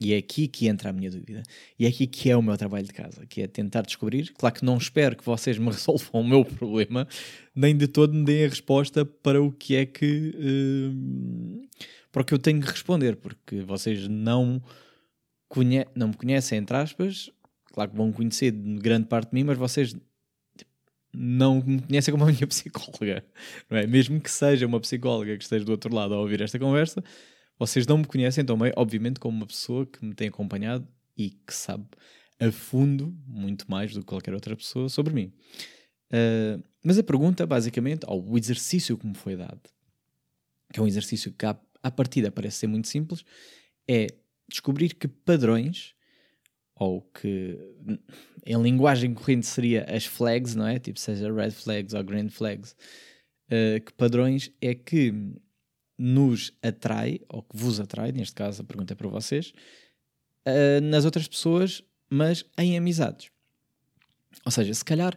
E 0.00 0.14
é 0.14 0.16
aqui 0.16 0.48
que 0.48 0.66
entra 0.66 0.88
a 0.88 0.92
minha 0.94 1.10
dúvida. 1.10 1.42
E 1.78 1.84
é 1.84 1.88
aqui 1.88 2.06
que 2.06 2.30
é 2.30 2.36
o 2.36 2.42
meu 2.42 2.56
trabalho 2.56 2.86
de 2.86 2.92
casa, 2.92 3.26
que 3.26 3.42
é 3.42 3.46
tentar 3.46 3.82
descobrir. 3.82 4.32
Claro 4.32 4.54
que 4.54 4.64
não 4.64 4.78
espero 4.78 5.14
que 5.14 5.24
vocês 5.24 5.58
me 5.58 5.66
resolvam 5.70 6.22
o 6.22 6.26
meu 6.26 6.42
problema, 6.42 7.06
nem 7.54 7.76
de 7.76 7.86
todo 7.86 8.14
me 8.14 8.24
deem 8.24 8.46
a 8.46 8.48
resposta 8.48 9.04
para 9.04 9.42
o 9.42 9.52
que 9.52 9.76
é 9.76 9.84
que. 9.84 10.34
Uh, 10.38 11.68
para 12.10 12.22
o 12.22 12.24
que 12.24 12.32
eu 12.32 12.38
tenho 12.38 12.60
que 12.60 12.68
responder, 12.68 13.16
porque 13.16 13.60
vocês 13.60 14.08
não, 14.08 14.60
conhe 15.48 15.86
não 15.94 16.08
me 16.08 16.14
conhecem, 16.14 16.58
entre 16.58 16.76
aspas. 16.76 17.30
Claro 17.72 17.90
que 17.90 17.96
vão 17.96 18.10
conhecer 18.10 18.50
grande 18.50 19.06
parte 19.06 19.30
de 19.30 19.34
mim, 19.34 19.44
mas 19.44 19.58
vocês 19.58 19.90
tipo, 20.56 20.70
não 21.12 21.62
me 21.62 21.82
conhecem 21.82 22.10
como 22.10 22.24
a 22.24 22.32
minha 22.32 22.46
psicóloga, 22.48 23.22
não 23.68 23.78
é? 23.78 23.86
Mesmo 23.86 24.18
que 24.18 24.30
seja 24.30 24.66
uma 24.66 24.80
psicóloga 24.80 25.36
que 25.36 25.44
esteja 25.44 25.64
do 25.64 25.72
outro 25.72 25.94
lado 25.94 26.14
a 26.14 26.18
ouvir 26.18 26.40
esta 26.40 26.58
conversa, 26.58 27.04
vocês 27.60 27.86
não 27.86 27.98
me 27.98 28.06
conhecem 28.06 28.42
também, 28.42 28.72
obviamente, 28.74 29.20
como 29.20 29.36
uma 29.36 29.46
pessoa 29.46 29.84
que 29.84 30.02
me 30.02 30.14
tem 30.14 30.28
acompanhado 30.28 30.88
e 31.14 31.28
que 31.28 31.52
sabe 31.52 31.84
a 32.40 32.50
fundo 32.50 33.14
muito 33.26 33.70
mais 33.70 33.92
do 33.92 34.00
que 34.00 34.06
qualquer 34.06 34.32
outra 34.32 34.56
pessoa 34.56 34.88
sobre 34.88 35.12
mim. 35.12 35.30
Uh, 36.10 36.64
mas 36.82 36.98
a 36.98 37.02
pergunta, 37.02 37.46
basicamente, 37.46 38.06
ou 38.08 38.30
o 38.30 38.38
exercício 38.38 38.96
que 38.96 39.06
me 39.06 39.14
foi 39.14 39.36
dado, 39.36 39.60
que 40.72 40.80
é 40.80 40.82
um 40.82 40.86
exercício 40.86 41.30
que 41.32 41.44
à, 41.44 41.54
à 41.82 41.90
partida 41.90 42.32
parece 42.32 42.60
ser 42.60 42.66
muito 42.66 42.88
simples, 42.88 43.22
é 43.86 44.06
descobrir 44.48 44.94
que 44.94 45.06
padrões 45.06 45.94
ou 46.74 47.02
que 47.02 47.58
em 48.46 48.60
linguagem 48.62 49.12
corrente 49.12 49.46
seria 49.46 49.84
as 49.84 50.06
flags, 50.06 50.54
não 50.54 50.66
é? 50.66 50.78
Tipo, 50.78 50.98
seja 50.98 51.30
red 51.30 51.50
flags 51.50 51.92
ou 51.92 52.02
green 52.02 52.30
flags. 52.30 52.74
Uh, 53.48 53.84
que 53.84 53.92
padrões 53.92 54.50
é 54.62 54.74
que 54.74 55.12
nos 56.00 56.52
atrai, 56.62 57.20
ou 57.28 57.42
que 57.42 57.56
vos 57.56 57.78
atrai, 57.78 58.10
neste 58.10 58.34
caso 58.34 58.62
a 58.62 58.64
pergunta 58.64 58.94
é 58.94 58.96
para 58.96 59.08
vocês, 59.08 59.52
uh, 60.46 60.80
nas 60.82 61.04
outras 61.04 61.28
pessoas, 61.28 61.82
mas 62.08 62.44
em 62.56 62.76
amizades. 62.78 63.30
Ou 64.44 64.50
seja, 64.50 64.72
se 64.72 64.84
calhar, 64.84 65.16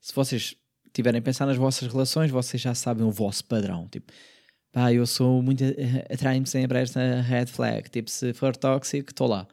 se 0.00 0.14
vocês 0.14 0.56
tiverem 0.92 1.18
a 1.18 1.22
pensar 1.22 1.46
nas 1.46 1.56
vossas 1.56 1.92
relações, 1.92 2.30
vocês 2.30 2.60
já 2.60 2.74
sabem 2.74 3.04
o 3.04 3.10
vosso 3.10 3.44
padrão. 3.44 3.88
Tipo, 3.88 4.12
pá, 4.72 4.92
eu 4.92 5.06
sou 5.06 5.42
muito. 5.42 5.62
atrai-me 6.10 6.46
sempre 6.46 6.78
esta 6.78 7.20
red 7.20 7.46
flag. 7.46 7.90
Tipo, 7.90 8.10
se 8.10 8.32
for 8.32 8.56
tóxico, 8.56 9.10
estou 9.10 9.26
lá. 9.26 9.46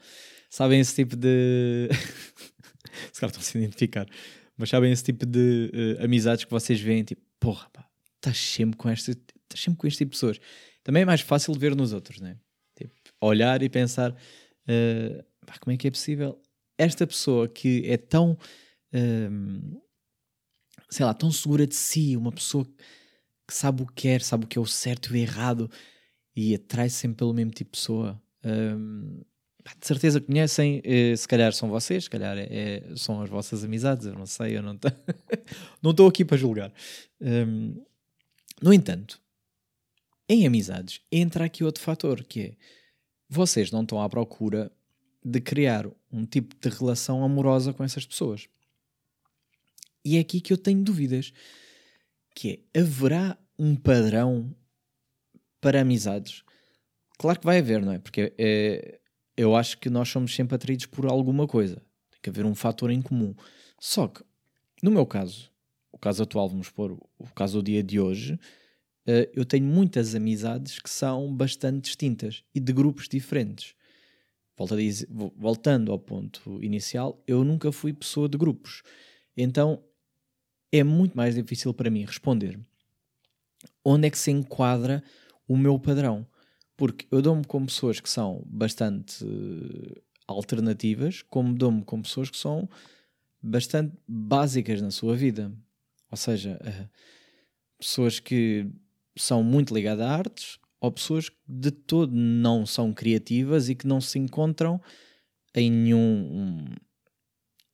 Sabem 0.50 0.80
esse 0.80 0.96
tipo 0.96 1.16
de. 1.16 1.90
se 3.12 3.20
calhar 3.20 3.30
estão 3.30 3.42
a 3.42 3.44
se 3.44 3.58
identificar. 3.58 4.08
Mas 4.58 4.70
sabem 4.70 4.92
esse 4.92 5.04
tipo 5.04 5.26
de 5.26 5.98
uh, 6.00 6.04
amizades 6.04 6.46
que 6.46 6.52
vocês 6.52 6.80
veem, 6.80 7.04
tipo, 7.04 7.22
porra, 7.40 7.70
pá, 7.72 7.86
estás 8.16 8.38
sempre 8.38 8.78
com 8.78 8.90
este, 8.90 9.12
estás 9.12 9.64
sempre 9.64 9.78
com 9.78 9.88
este 9.88 10.00
tipo 10.00 10.12
de 10.12 10.16
pessoas. 10.16 10.40
Também 10.84 11.04
é 11.04 11.06
mais 11.06 11.22
fácil 11.22 11.54
ver 11.54 11.76
nos 11.76 11.94
outros, 11.94 12.20
né? 12.20 12.38
Tipo, 12.76 12.94
olhar 13.22 13.62
e 13.62 13.70
pensar, 13.70 14.12
uh, 14.12 15.24
pá, 15.46 15.58
como 15.60 15.74
é 15.74 15.78
que 15.78 15.88
é 15.88 15.92
possível 15.92 16.42
esta 16.78 17.06
pessoa 17.06 17.48
que 17.48 17.84
é 17.86 17.98
tão. 17.98 18.38
Uh, 18.94 19.82
sei 20.90 21.06
lá, 21.06 21.14
tão 21.14 21.32
segura 21.32 21.68
de 21.68 21.76
si, 21.76 22.18
uma 22.18 22.32
pessoa 22.32 22.66
que 23.48 23.54
sabe 23.54 23.84
o 23.84 23.86
que 23.86 23.94
quer, 23.94 24.22
sabe 24.22 24.46
o 24.46 24.48
que 24.48 24.58
é 24.58 24.62
o 24.62 24.66
certo 24.66 25.16
e 25.16 25.20
o 25.20 25.22
errado 25.22 25.70
e 26.36 26.56
atrai 26.56 26.90
sempre 26.90 27.18
pelo 27.18 27.34
mesmo 27.34 27.52
tipo 27.52 27.72
de 27.72 27.80
pessoa. 27.80 28.22
Um, 28.44 29.22
de 29.80 29.86
certeza 29.86 30.22
conhecem, 30.22 30.82
eh, 30.84 31.16
se 31.16 31.28
calhar 31.28 31.54
são 31.54 31.70
vocês, 31.70 32.06
se 32.06 32.10
calhar 32.10 32.38
é, 32.38 32.48
é 32.50 32.96
são 32.96 33.22
as 33.22 33.30
vossas 33.30 33.64
amizades, 33.64 34.08
eu 34.08 34.16
não 34.16 34.26
sei, 34.26 34.58
eu 34.58 34.64
não 34.64 34.74
estou 35.92 36.08
aqui 36.08 36.26
para 36.26 36.38
julgar. 36.38 36.74
Um, 37.22 37.76
no 38.62 38.74
entanto, 38.74 39.22
em 40.30 40.46
amizades 40.46 41.02
entra 41.12 41.46
aqui 41.46 41.64
outro 41.64 41.84
fator 41.84 42.24
que 42.24 42.42
é 42.42 42.56
vocês 43.30 43.72
não 43.72 43.82
estão 43.84 44.02
à 44.02 44.10
procura 44.10 44.72
de 45.24 45.40
criar 45.40 45.86
um 46.12 46.26
tipo 46.26 46.56
de 46.56 46.76
relação 46.76 47.24
amorosa 47.24 47.74
com 47.74 47.84
essas 47.84 48.06
pessoas. 48.06 48.48
E 50.04 50.18
é 50.18 50.20
aqui 50.20 50.42
que 50.42 50.52
eu 50.52 50.58
tenho 50.58 50.82
dúvidas. 50.82 51.32
Que 52.34 52.66
é, 52.74 52.80
haverá 52.80 53.38
um 53.58 53.76
padrão 53.76 54.56
para 55.62 55.82
amizades? 55.82 56.44
Claro 57.18 57.40
que 57.40 57.46
vai 57.46 57.60
haver, 57.60 57.82
não 57.82 57.92
é? 57.92 58.00
Porque 58.00 58.34
é, 58.38 59.00
eu 59.36 59.56
acho 59.56 59.78
que 59.78 59.90
nós 59.90 60.10
somos 60.10 60.34
sempre 60.34 60.56
atraídos 60.56 60.86
por 60.86 61.06
alguma 61.06 61.48
coisa. 61.48 61.76
Tem 62.10 62.20
que 62.24 62.30
haver 62.30 62.46
um 62.46 62.56
fator 62.56 62.90
em 62.90 63.02
comum. 63.02 63.36
Só 63.80 64.08
que, 64.08 64.24
no 64.82 64.90
meu 64.90 65.06
caso, 65.06 65.52
o 65.92 65.98
caso 65.98 66.24
atual, 66.24 66.50
vamos 66.50 66.70
pôr 66.70 66.98
o 67.18 67.28
caso 67.36 67.62
do 67.62 67.66
dia 67.66 67.84
de 67.84 68.00
hoje, 68.00 68.40
eh, 69.12 69.28
eu 69.34 69.44
tenho 69.44 69.66
muitas 69.66 70.14
amizades 70.14 70.78
que 70.78 70.90
são 70.90 71.36
bastante 71.36 71.86
distintas 71.86 72.44
e 72.54 72.60
de 72.60 72.72
grupos 72.72 73.10
diferentes. 73.10 73.74
Voltando 75.36 75.92
ao 75.92 75.98
ponto 75.98 76.64
inicial, 76.64 77.24
eu 77.26 77.44
nunca 77.44 77.72
fui 77.72 77.92
pessoa 77.92 78.30
de 78.30 78.38
grupos. 78.38 78.84
Então 79.36 79.84
é 80.72 80.84
muito 80.84 81.18
mais 81.18 81.34
difícil 81.34 81.74
para 81.74 81.90
mim 81.90 82.06
responder 82.06 82.60
onde 83.84 84.08
é 84.08 84.12
que 84.12 84.18
se 84.18 84.30
enquadra 84.30 85.04
o 85.48 85.58
meu 85.58 85.80
padrão. 85.80 86.28
Porque 86.78 87.08
eu 87.12 87.22
dou-me 87.22 87.44
com 87.44 87.66
pessoas 87.66 88.00
que 88.00 88.10
são 88.10 88.44
bastante 88.46 89.26
uh, 89.26 90.02
alternativas, 90.28 91.24
como 91.24 91.54
dou-me 91.54 91.84
com 91.84 92.02
pessoas 92.02 92.30
que 92.30 92.38
são 92.38 92.70
bastante 93.42 93.98
básicas 94.08 94.82
na 94.82 94.92
sua 94.92 95.16
vida. 95.16 95.52
Ou 96.12 96.18
seja, 96.18 96.60
uh, 96.62 96.90
pessoas 97.80 98.20
que 98.20 98.70
são 99.22 99.44
muito 99.44 99.74
ligadas 99.74 100.06
a 100.06 100.12
artes 100.12 100.60
ou 100.82 100.92
pessoas 100.92 101.30
que 101.30 101.38
de 101.48 101.72
todo 101.72 102.14
não 102.14 102.66
são 102.66 102.94
criativas 102.94 103.70
e 103.70 103.76
que 103.76 103.86
não 103.86 104.00
se 104.00 104.18
encontram 104.18 104.82
em 105.54 105.70
nenhum. 105.70 106.00
Um, 106.00 106.66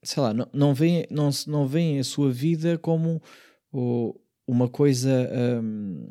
sei 0.03 0.21
lá, 0.21 0.33
não, 0.33 0.47
não, 0.53 0.73
veem, 0.73 1.05
não, 1.09 1.29
não 1.47 1.67
veem 1.67 1.99
a 1.99 2.03
sua 2.03 2.31
vida 2.31 2.77
como 2.77 3.21
uma 4.47 4.69
coisa 4.69 5.29
um, 5.61 6.09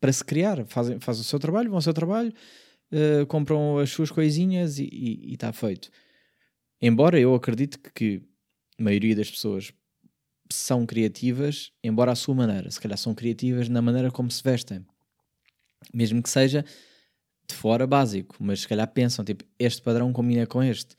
para 0.00 0.12
se 0.12 0.24
criar. 0.24 0.64
Fazem, 0.66 1.00
fazem 1.00 1.22
o 1.22 1.24
seu 1.24 1.38
trabalho, 1.38 1.68
vão 1.68 1.78
ao 1.78 1.82
seu 1.82 1.94
trabalho, 1.94 2.32
uh, 2.92 3.26
compram 3.26 3.78
as 3.78 3.90
suas 3.90 4.10
coisinhas 4.10 4.78
e 4.78 5.32
está 5.32 5.52
feito. 5.52 5.90
Embora 6.80 7.18
eu 7.18 7.34
acredite 7.34 7.78
que, 7.78 7.90
que 7.92 8.22
a 8.78 8.82
maioria 8.82 9.14
das 9.14 9.30
pessoas 9.30 9.72
são 10.54 10.86
criativas, 10.86 11.72
embora 11.82 12.12
à 12.12 12.14
sua 12.14 12.34
maneira. 12.34 12.70
Se 12.70 12.80
calhar 12.80 12.98
são 12.98 13.14
criativas 13.14 13.68
na 13.68 13.80
maneira 13.82 14.10
como 14.10 14.30
se 14.30 14.42
vestem. 14.42 14.84
Mesmo 15.92 16.22
que 16.22 16.30
seja 16.30 16.64
de 17.48 17.54
fora 17.54 17.86
básico, 17.86 18.36
mas 18.38 18.60
se 18.60 18.68
calhar 18.68 18.86
pensam, 18.92 19.24
tipo, 19.24 19.44
este 19.58 19.82
padrão 19.82 20.12
combina 20.12 20.46
com 20.46 20.62
este. 20.62 20.94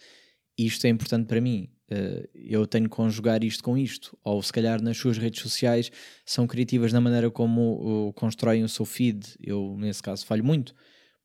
Isto 0.57 0.85
é 0.85 0.89
importante 0.89 1.27
para 1.27 1.39
mim. 1.41 1.69
Uh, 1.91 2.27
eu 2.33 2.65
tenho 2.65 2.85
que 2.85 2.95
conjugar 2.95 3.43
isto 3.43 3.63
com 3.63 3.77
isto. 3.77 4.17
Ou 4.23 4.41
se 4.41 4.51
calhar 4.51 4.81
nas 4.81 4.97
suas 4.97 5.17
redes 5.17 5.41
sociais 5.41 5.91
são 6.25 6.47
criativas 6.47 6.93
na 6.93 7.01
maneira 7.01 7.29
como 7.29 8.13
constroem 8.15 8.63
o 8.63 8.69
seu 8.69 8.85
feed. 8.85 9.35
Eu, 9.39 9.75
nesse 9.77 10.01
caso, 10.01 10.25
falho 10.25 10.43
muito, 10.43 10.73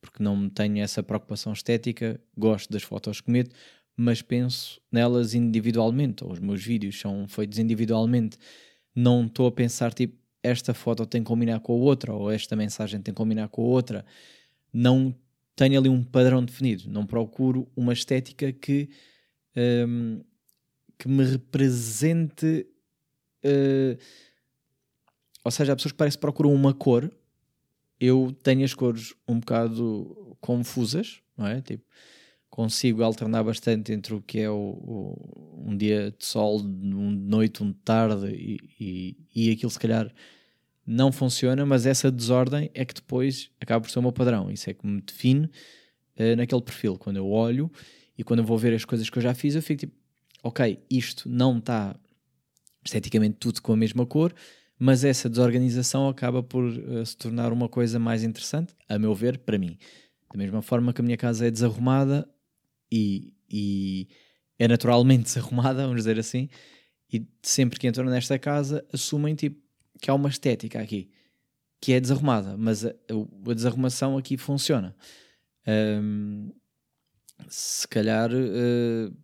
porque 0.00 0.22
não 0.22 0.48
tenho 0.48 0.78
essa 0.78 1.02
preocupação 1.02 1.52
estética, 1.52 2.20
gosto 2.36 2.72
das 2.72 2.82
fotos 2.82 3.20
que 3.20 3.30
meto, 3.30 3.54
mas 3.96 4.20
penso 4.20 4.80
nelas 4.92 5.34
individualmente, 5.34 6.22
ou 6.22 6.32
os 6.32 6.38
meus 6.38 6.62
vídeos 6.62 7.00
são 7.00 7.26
feitos 7.26 7.58
individualmente. 7.58 8.38
Não 8.94 9.26
estou 9.26 9.46
a 9.46 9.52
pensar 9.52 9.94
tipo, 9.94 10.16
esta 10.42 10.74
foto 10.74 11.06
tem 11.06 11.22
que 11.22 11.26
combinar 11.26 11.60
com 11.60 11.72
a 11.72 11.76
outra, 11.76 12.12
ou 12.12 12.30
esta 12.30 12.54
mensagem 12.54 13.00
tem 13.00 13.12
que 13.12 13.16
combinar 13.18 13.48
com 13.48 13.62
a 13.62 13.66
outra. 13.66 14.04
Não 14.72 15.14
tenho 15.56 15.78
ali 15.78 15.88
um 15.88 16.04
padrão 16.04 16.44
definido, 16.44 16.90
não 16.90 17.06
procuro 17.06 17.66
uma 17.74 17.92
estética 17.92 18.52
que, 18.52 18.90
um, 19.88 20.20
que 20.98 21.08
me 21.08 21.24
represente. 21.24 22.66
Uh, 23.42 23.98
ou 25.42 25.50
seja, 25.50 25.72
há 25.72 25.76
pessoas 25.76 25.92
que 25.92 25.98
parece 25.98 26.16
que 26.18 26.20
procuram 26.20 26.52
uma 26.52 26.74
cor. 26.74 27.10
Eu 27.98 28.36
tenho 28.42 28.62
as 28.64 28.74
cores 28.74 29.14
um 29.26 29.40
bocado 29.40 30.36
confusas, 30.40 31.22
não 31.36 31.46
é? 31.46 31.62
Tipo, 31.62 31.84
consigo 32.50 33.02
alternar 33.02 33.44
bastante 33.44 33.92
entre 33.92 34.14
o 34.14 34.22
que 34.22 34.40
é 34.40 34.50
o, 34.50 34.54
o 34.54 35.64
um 35.66 35.76
dia 35.76 36.14
de 36.16 36.24
sol, 36.24 36.60
um 36.60 37.14
de 37.14 37.28
noite, 37.28 37.62
um 37.62 37.70
de 37.70 37.78
tarde 37.78 38.28
e, 38.28 38.58
e, 38.80 39.16
e, 39.34 39.50
aquilo 39.50 39.70
se 39.70 39.78
calhar 39.78 40.12
não 40.86 41.10
funciona, 41.10 41.66
mas 41.66 41.84
essa 41.84 42.10
desordem 42.10 42.70
é 42.72 42.84
que 42.84 42.94
depois 42.94 43.50
acaba 43.60 43.80
por 43.80 43.90
ser 43.90 43.98
o 43.98 44.02
meu 44.02 44.12
padrão. 44.12 44.50
Isso 44.50 44.70
é 44.70 44.74
que 44.74 44.86
me 44.86 45.00
define 45.00 45.46
uh, 45.46 46.36
naquele 46.36 46.62
perfil. 46.62 46.96
Quando 46.96 47.16
eu 47.16 47.28
olho 47.28 47.70
e 48.16 48.22
quando 48.22 48.40
eu 48.40 48.46
vou 48.46 48.56
ver 48.56 48.72
as 48.72 48.84
coisas 48.84 49.10
que 49.10 49.18
eu 49.18 49.22
já 49.22 49.34
fiz, 49.34 49.56
eu 49.56 49.62
fico 49.62 49.80
tipo, 49.80 49.94
ok, 50.42 50.78
isto 50.88 51.28
não 51.28 51.58
está 51.58 51.96
esteticamente 52.84 53.36
tudo 53.40 53.60
com 53.60 53.72
a 53.72 53.76
mesma 53.76 54.06
cor, 54.06 54.32
mas 54.78 55.02
essa 55.02 55.28
desorganização 55.28 56.08
acaba 56.08 56.42
por 56.42 56.64
uh, 56.64 57.04
se 57.04 57.16
tornar 57.16 57.52
uma 57.52 57.68
coisa 57.68 57.98
mais 57.98 58.22
interessante, 58.22 58.72
a 58.88 58.98
meu 58.98 59.14
ver, 59.14 59.38
para 59.38 59.58
mim. 59.58 59.76
Da 60.32 60.38
mesma 60.38 60.62
forma 60.62 60.92
que 60.92 61.00
a 61.00 61.04
minha 61.04 61.16
casa 61.16 61.46
é 61.46 61.50
desarrumada, 61.50 62.28
e, 62.90 63.34
e 63.50 64.08
é 64.58 64.68
naturalmente 64.68 65.24
desarrumada, 65.34 65.82
vamos 65.82 65.96
dizer 65.96 66.18
assim, 66.18 66.48
e 67.12 67.26
sempre 67.42 67.78
que 67.78 67.86
entram 67.86 68.06
nesta 68.06 68.38
casa 68.38 68.84
assumem 68.92 69.34
tipo 69.34 69.60
que 70.00 70.10
há 70.10 70.14
uma 70.14 70.28
estética 70.28 70.80
aqui 70.80 71.10
que 71.80 71.92
é 71.92 72.00
desarrumada, 72.00 72.56
mas 72.56 72.84
a, 72.84 72.90
a 72.90 73.54
desarrumação 73.54 74.16
aqui 74.16 74.36
funciona. 74.36 74.96
Um, 75.66 76.50
se 77.48 77.86
calhar 77.88 78.30
uh, 78.32 79.16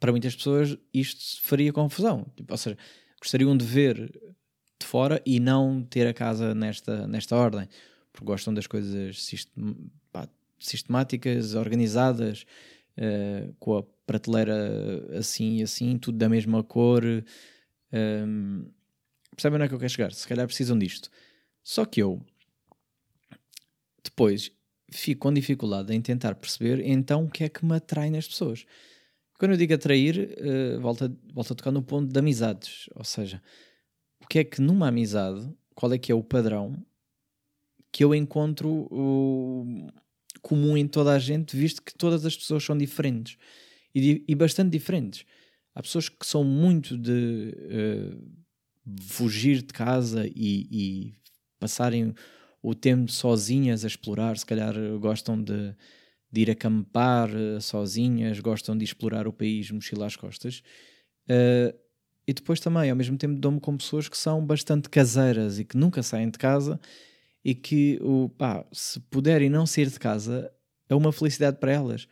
para 0.00 0.12
muitas 0.12 0.34
pessoas 0.34 0.76
isto 0.92 1.42
faria 1.42 1.72
confusão, 1.72 2.26
tipo, 2.34 2.52
ou 2.52 2.56
seja, 2.56 2.76
gostariam 3.20 3.56
de 3.56 3.64
ver 3.64 4.10
de 4.80 4.86
fora 4.86 5.22
e 5.24 5.38
não 5.38 5.84
ter 5.84 6.06
a 6.06 6.14
casa 6.14 6.54
nesta, 6.54 7.06
nesta 7.06 7.36
ordem, 7.36 7.68
porque 8.12 8.26
gostam 8.26 8.52
das 8.52 8.66
coisas 8.66 9.24
sistemáticas, 10.62 11.54
organizadas, 11.54 12.44
uh, 12.98 13.52
com 13.58 13.78
a 13.78 13.82
prateleira 14.06 15.18
assim 15.18 15.58
e 15.58 15.62
assim, 15.62 15.98
tudo 15.98 16.18
da 16.18 16.28
mesma 16.28 16.62
cor. 16.62 17.04
Um, 17.04 17.22
ehm, 17.92 18.64
percebem 19.30 19.56
onde 19.56 19.64
é 19.64 19.68
que 19.68 19.74
eu 19.74 19.78
quero 19.78 19.90
chegar? 19.90 20.12
Se 20.12 20.26
calhar 20.26 20.46
precisam 20.46 20.78
disto. 20.78 21.10
Só 21.62 21.84
que 21.84 22.02
eu 22.02 22.20
depois 24.02 24.50
fico 24.90 25.22
com 25.22 25.32
dificuldade 25.32 25.94
em 25.94 26.00
tentar 26.00 26.34
perceber 26.34 26.80
então 26.84 27.24
o 27.24 27.30
que 27.30 27.44
é 27.44 27.48
que 27.48 27.64
me 27.64 27.76
atrai 27.76 28.10
nas 28.10 28.26
pessoas. 28.26 28.66
Quando 29.38 29.52
eu 29.52 29.56
digo 29.56 29.74
atrair, 29.74 30.36
uh, 30.38 30.80
volta, 30.80 31.12
volta 31.32 31.52
a 31.52 31.56
tocar 31.56 31.72
no 31.72 31.82
ponto 31.82 32.12
de 32.12 32.18
amizades. 32.18 32.88
Ou 32.94 33.04
seja, 33.04 33.42
o 34.20 34.26
que 34.26 34.38
é 34.38 34.44
que 34.44 34.60
numa 34.60 34.88
amizade, 34.88 35.48
qual 35.74 35.92
é 35.92 35.98
que 35.98 36.12
é 36.12 36.14
o 36.14 36.22
padrão 36.22 36.74
que 37.90 38.04
eu 38.04 38.14
encontro 38.14 38.88
comum 40.42 40.76
em 40.76 40.86
toda 40.86 41.12
a 41.12 41.18
gente, 41.18 41.56
visto 41.56 41.80
que 41.80 41.94
todas 41.94 42.26
as 42.26 42.36
pessoas 42.36 42.64
são 42.64 42.76
diferentes. 42.76 43.38
e, 43.94 44.24
e 44.26 44.34
bastante 44.34 44.70
diferentes. 44.70 45.24
Há 45.74 45.82
pessoas 45.82 46.08
que 46.08 46.26
são 46.26 46.44
muito 46.44 46.98
de 46.98 47.54
uh, 47.56 49.02
fugir 49.02 49.62
de 49.62 49.72
casa 49.72 50.26
e, 50.26 50.68
e, 50.70 51.14
passarem 51.58 52.14
o 52.62 52.74
tempo 52.74 53.10
sozinhas 53.10 53.84
a 53.84 53.88
explorar, 53.88 54.36
se 54.36 54.44
calhar 54.44 54.74
gostam 54.98 55.42
de, 55.42 55.74
de 56.30 56.40
ir 56.42 56.50
acampar 56.50 57.30
uh, 57.30 57.60
sozinhas, 57.60 58.38
gostam 58.40 58.76
de 58.76 58.84
explorar 58.84 59.26
o 59.26 59.32
país, 59.32 59.70
mochila 59.70 60.06
às 60.06 60.16
costas. 60.16 60.62
Uh, 61.24 61.74
e 62.26 62.32
depois 62.32 62.60
também, 62.60 62.90
ao 62.90 62.96
mesmo 62.96 63.16
tempo, 63.16 63.38
dou-me 63.38 63.60
com 63.60 63.76
pessoas 63.76 64.08
que 64.08 64.16
são 64.16 64.44
bastante 64.44 64.88
caseiras 64.88 65.58
e 65.58 65.64
que 65.64 65.76
nunca 65.76 66.02
saem 66.02 66.30
de 66.30 66.38
casa 66.38 66.78
e 67.44 67.54
que, 67.54 67.98
o, 68.02 68.28
pá, 68.28 68.64
se 68.72 69.00
puderem 69.00 69.50
não 69.50 69.66
sair 69.66 69.88
de 69.88 69.98
casa, 69.98 70.52
é 70.88 70.94
uma 70.94 71.12
felicidade 71.12 71.58
para 71.58 71.72
elas. 71.72 72.06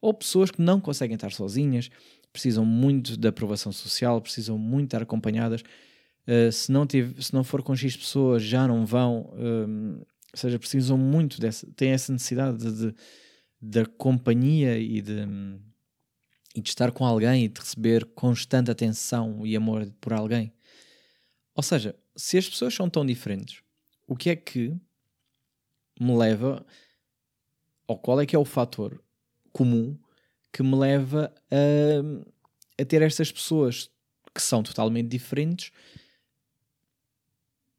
Ou 0.00 0.14
pessoas 0.14 0.50
que 0.50 0.62
não 0.62 0.80
conseguem 0.80 1.14
estar 1.14 1.32
sozinhas, 1.32 1.90
precisam 2.32 2.64
muito 2.64 3.16
da 3.16 3.30
aprovação 3.30 3.72
social, 3.72 4.20
precisam 4.20 4.58
muito 4.58 4.88
estar 4.88 5.02
acompanhadas. 5.02 5.62
Uh, 6.28 6.52
se, 6.52 6.70
não 6.70 6.86
se 6.88 7.32
não 7.32 7.42
for 7.42 7.62
com 7.62 7.74
X 7.74 7.96
pessoas, 7.96 8.42
já 8.42 8.68
não 8.68 8.84
vão. 8.84 9.32
Uh, 9.32 10.06
ou 10.32 10.38
seja, 10.38 10.58
precisam 10.58 10.98
muito 10.98 11.40
dessa, 11.40 11.66
têm 11.74 11.90
essa 11.90 12.12
necessidade 12.12 12.58
de, 12.58 12.72
de, 12.72 12.94
da 13.60 13.86
companhia 13.86 14.78
e 14.78 15.00
de, 15.00 15.26
e 16.54 16.60
de 16.60 16.68
estar 16.68 16.92
com 16.92 17.06
alguém 17.06 17.44
e 17.44 17.48
de 17.48 17.58
receber 17.58 18.04
constante 18.14 18.70
atenção 18.70 19.46
e 19.46 19.56
amor 19.56 19.90
por 19.98 20.12
alguém. 20.12 20.52
Ou 21.54 21.62
seja, 21.62 21.96
se 22.14 22.36
as 22.36 22.46
pessoas 22.46 22.74
são 22.74 22.90
tão 22.90 23.04
diferentes, 23.06 23.62
o 24.06 24.16
que 24.16 24.30
é 24.30 24.36
que 24.36 24.74
me 26.00 26.16
leva, 26.16 26.64
ou 27.86 27.98
qual 27.98 28.20
é 28.20 28.26
que 28.26 28.36
é 28.36 28.38
o 28.38 28.44
fator 28.44 29.02
comum 29.52 29.98
que 30.52 30.62
me 30.62 30.76
leva 30.76 31.32
a, 31.50 32.82
a 32.82 32.84
ter 32.84 33.02
estas 33.02 33.32
pessoas 33.32 33.90
que 34.34 34.40
são 34.40 34.62
totalmente 34.62 35.08
diferentes? 35.08 35.72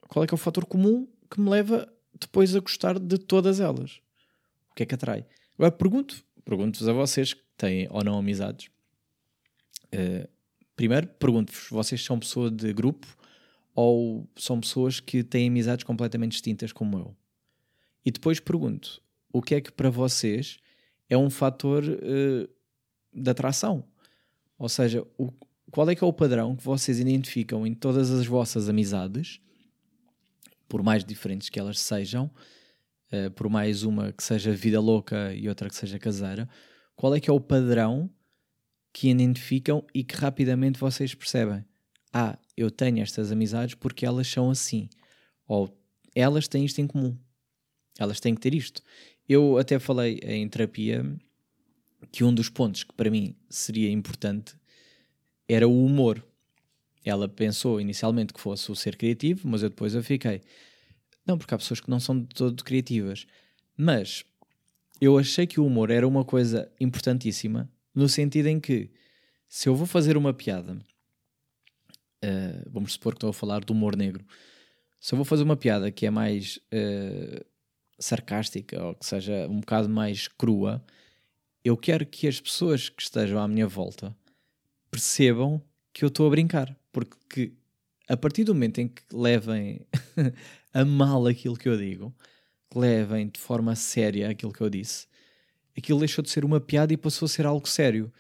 Qual 0.02 0.24
é 0.24 0.28
que 0.28 0.34
é 0.34 0.36
o 0.36 0.40
fator 0.40 0.66
comum 0.66 1.08
que 1.30 1.40
me 1.40 1.50
leva 1.50 1.92
depois 2.20 2.56
a 2.56 2.60
gostar 2.60 3.00
de 3.00 3.18
todas 3.18 3.60
elas? 3.60 4.02
O 4.72 4.76
que 4.76 4.84
é 4.84 4.86
que 4.86 4.96
atrai? 4.96 5.26
Agora 5.58 5.72
pergunto, 5.72 6.24
pergunto-vos 6.44 6.88
a 6.88 6.94
vocês 6.94 7.34
que 7.34 7.44
têm 7.58 7.88
ou 7.90 8.04
não 8.04 8.18
amizades. 8.18 8.70
Uh, 9.88 10.28
primeiro, 10.76 11.08
pergunto-vos: 11.08 11.70
vocês 11.70 12.04
são 12.04 12.20
pessoa 12.20 12.50
de 12.50 12.74
grupo 12.74 13.08
ou 13.78 14.28
são 14.36 14.60
pessoas 14.60 15.00
que 15.00 15.24
têm 15.24 15.50
amizades 15.50 15.84
completamente 15.84 16.32
distintas 16.32 16.74
como 16.74 16.98
eu? 16.98 17.16
E 18.04 18.10
depois 18.10 18.40
pergunto: 18.40 19.04
o 19.32 19.40
que 19.40 19.54
é 19.54 19.62
que 19.62 19.72
para 19.72 19.92
vocês 19.92 20.58
é 21.08 21.16
um 21.16 21.30
fator 21.30 21.84
uh, 21.84 22.50
de 23.14 23.30
atração? 23.30 23.84
Ou 24.58 24.68
seja, 24.68 25.06
o, 25.16 25.32
qual 25.72 25.88
é 25.92 25.96
que 25.96 26.04
é 26.04 26.08
o 26.08 26.12
padrão 26.12 26.56
que 26.56 26.64
vocês 26.64 27.00
identificam 27.00 27.68
em 27.68 27.76
todas 27.76 28.10
as 28.10 28.26
vossas 28.26 28.68
amizades, 28.68 29.40
por 30.68 30.82
mais 30.82 31.06
diferentes 31.06 31.48
que 31.48 31.60
elas 31.60 31.80
sejam, 31.80 32.32
uh, 33.12 33.30
por 33.36 33.48
mais 33.48 33.84
uma 33.84 34.12
que 34.12 34.24
seja 34.24 34.54
vida 34.54 34.82
louca 34.82 35.32
e 35.36 35.48
outra 35.48 35.70
que 35.70 35.76
seja 35.76 36.00
caseira, 36.00 36.50
qual 36.96 37.14
é 37.14 37.20
que 37.20 37.30
é 37.30 37.34
o 37.34 37.40
padrão 37.40 38.10
que 38.92 39.10
identificam 39.10 39.86
e 39.94 40.04
que 40.04 40.16
rapidamente 40.16 40.80
vocês 40.80 41.14
percebem? 41.14 41.64
Ah, 42.20 42.36
eu 42.58 42.72
tenho 42.72 43.00
estas 43.04 43.32
amizades 43.32 43.76
porque 43.76 44.04
elas 44.04 44.28
são 44.28 44.50
assim. 44.50 44.90
Ou 45.48 45.72
elas 46.16 46.48
têm 46.48 46.66
isto 46.66 46.82
em 46.82 46.88
comum. 46.88 47.16
Elas 48.00 48.20
têm 48.20 48.34
que 48.34 48.42
ter 48.42 48.56
isto. 48.56 48.82
Eu 49.30 49.60
até 49.60 49.78
falei 49.78 50.20
em 50.24 50.50
terapia 50.50 51.06
que 52.12 52.24
um 52.24 52.34
dos 52.34 52.50
pontos 52.50 52.84
que 52.84 52.92
para 52.92 53.12
mim 53.12 53.36
seria 53.48 53.92
importante 53.92 54.56
era 55.48 55.68
o 55.68 55.86
humor. 55.86 56.26
Ela 57.06 57.30
pensou 57.30 57.80
inicialmente 57.80 58.34
que 58.34 58.42
fosse 58.42 58.72
o 58.72 58.76
ser 58.76 58.96
criativo, 58.98 59.48
mas 59.48 59.62
eu 59.62 59.70
depois 59.70 59.94
eu 59.94 60.02
fiquei. 60.02 60.42
Não, 61.24 61.38
porque 61.38 61.54
há 61.54 61.58
pessoas 61.60 61.80
que 61.80 61.90
não 61.92 62.00
são 62.00 62.20
de 62.20 62.30
todo 62.30 62.64
criativas. 62.64 63.28
Mas 63.78 64.26
eu 65.00 65.20
achei 65.20 65.46
que 65.46 65.60
o 65.60 65.68
humor 65.68 65.92
era 65.92 66.08
uma 66.08 66.26
coisa 66.26 66.68
importantíssima, 66.80 67.72
no 67.94 68.10
sentido 68.10 68.48
em 68.48 68.60
que 68.60 68.90
se 69.48 69.70
eu 69.70 69.76
vou 69.76 69.86
fazer 69.86 70.18
uma 70.18 70.34
piada, 70.34 70.84
uh, 72.24 72.70
vamos 72.72 72.94
supor 72.94 73.14
que 73.14 73.18
estou 73.18 73.30
a 73.30 73.34
falar 73.34 73.64
do 73.64 73.74
humor 73.74 73.96
negro, 73.96 74.26
se 75.00 75.14
eu 75.14 75.18
vou 75.18 75.26
fazer 75.26 75.44
uma 75.44 75.56
piada 75.56 75.92
que 75.92 76.06
é 76.06 76.10
mais 76.10 76.58
uh, 76.74 77.46
sarcástica 78.00 78.84
ou 78.84 78.96
que 78.96 79.06
seja 79.06 79.48
um 79.48 79.60
bocado 79.60 79.90
mais 79.90 80.28
crua, 80.28 80.84
eu 81.64 81.76
quero 81.76 82.06
que 82.06 82.28
as 82.28 82.40
pessoas 82.40 82.90
que 82.90 83.02
estejam 83.02 83.40
à 83.40 83.48
minha 83.48 83.68
volta 83.68 84.16
percebam 84.90 85.62
que 85.94 86.04
eu 86.04 86.08
estou 86.08 86.28
a 86.28 86.30
brincar, 86.30 86.76
porque 86.92 87.54
a 88.08 88.16
partir 88.16 88.44
do 88.44 88.54
momento 88.54 88.80
em 88.80 88.88
que 88.88 89.04
levem 89.12 89.86
a 90.74 90.86
mal 90.86 91.28
aquilo 91.28 91.58
que 91.58 91.68
eu 91.68 91.78
digo, 91.78 92.16
que 92.70 92.78
levem 92.78 93.28
de 93.28 93.40
forma 93.40 93.76
séria 93.76 94.30
aquilo 94.30 94.54
que 94.54 94.62
eu 94.62 94.70
disse, 94.70 95.08
aquilo 95.78 96.00
deixou 96.00 96.24
de 96.24 96.30
ser 96.30 96.46
uma 96.46 96.60
piada 96.60 96.94
e 96.94 96.98
passou 96.98 97.26
a 97.26 97.30
ser 97.30 97.46
algo 97.46 97.68
sério. 97.68 98.12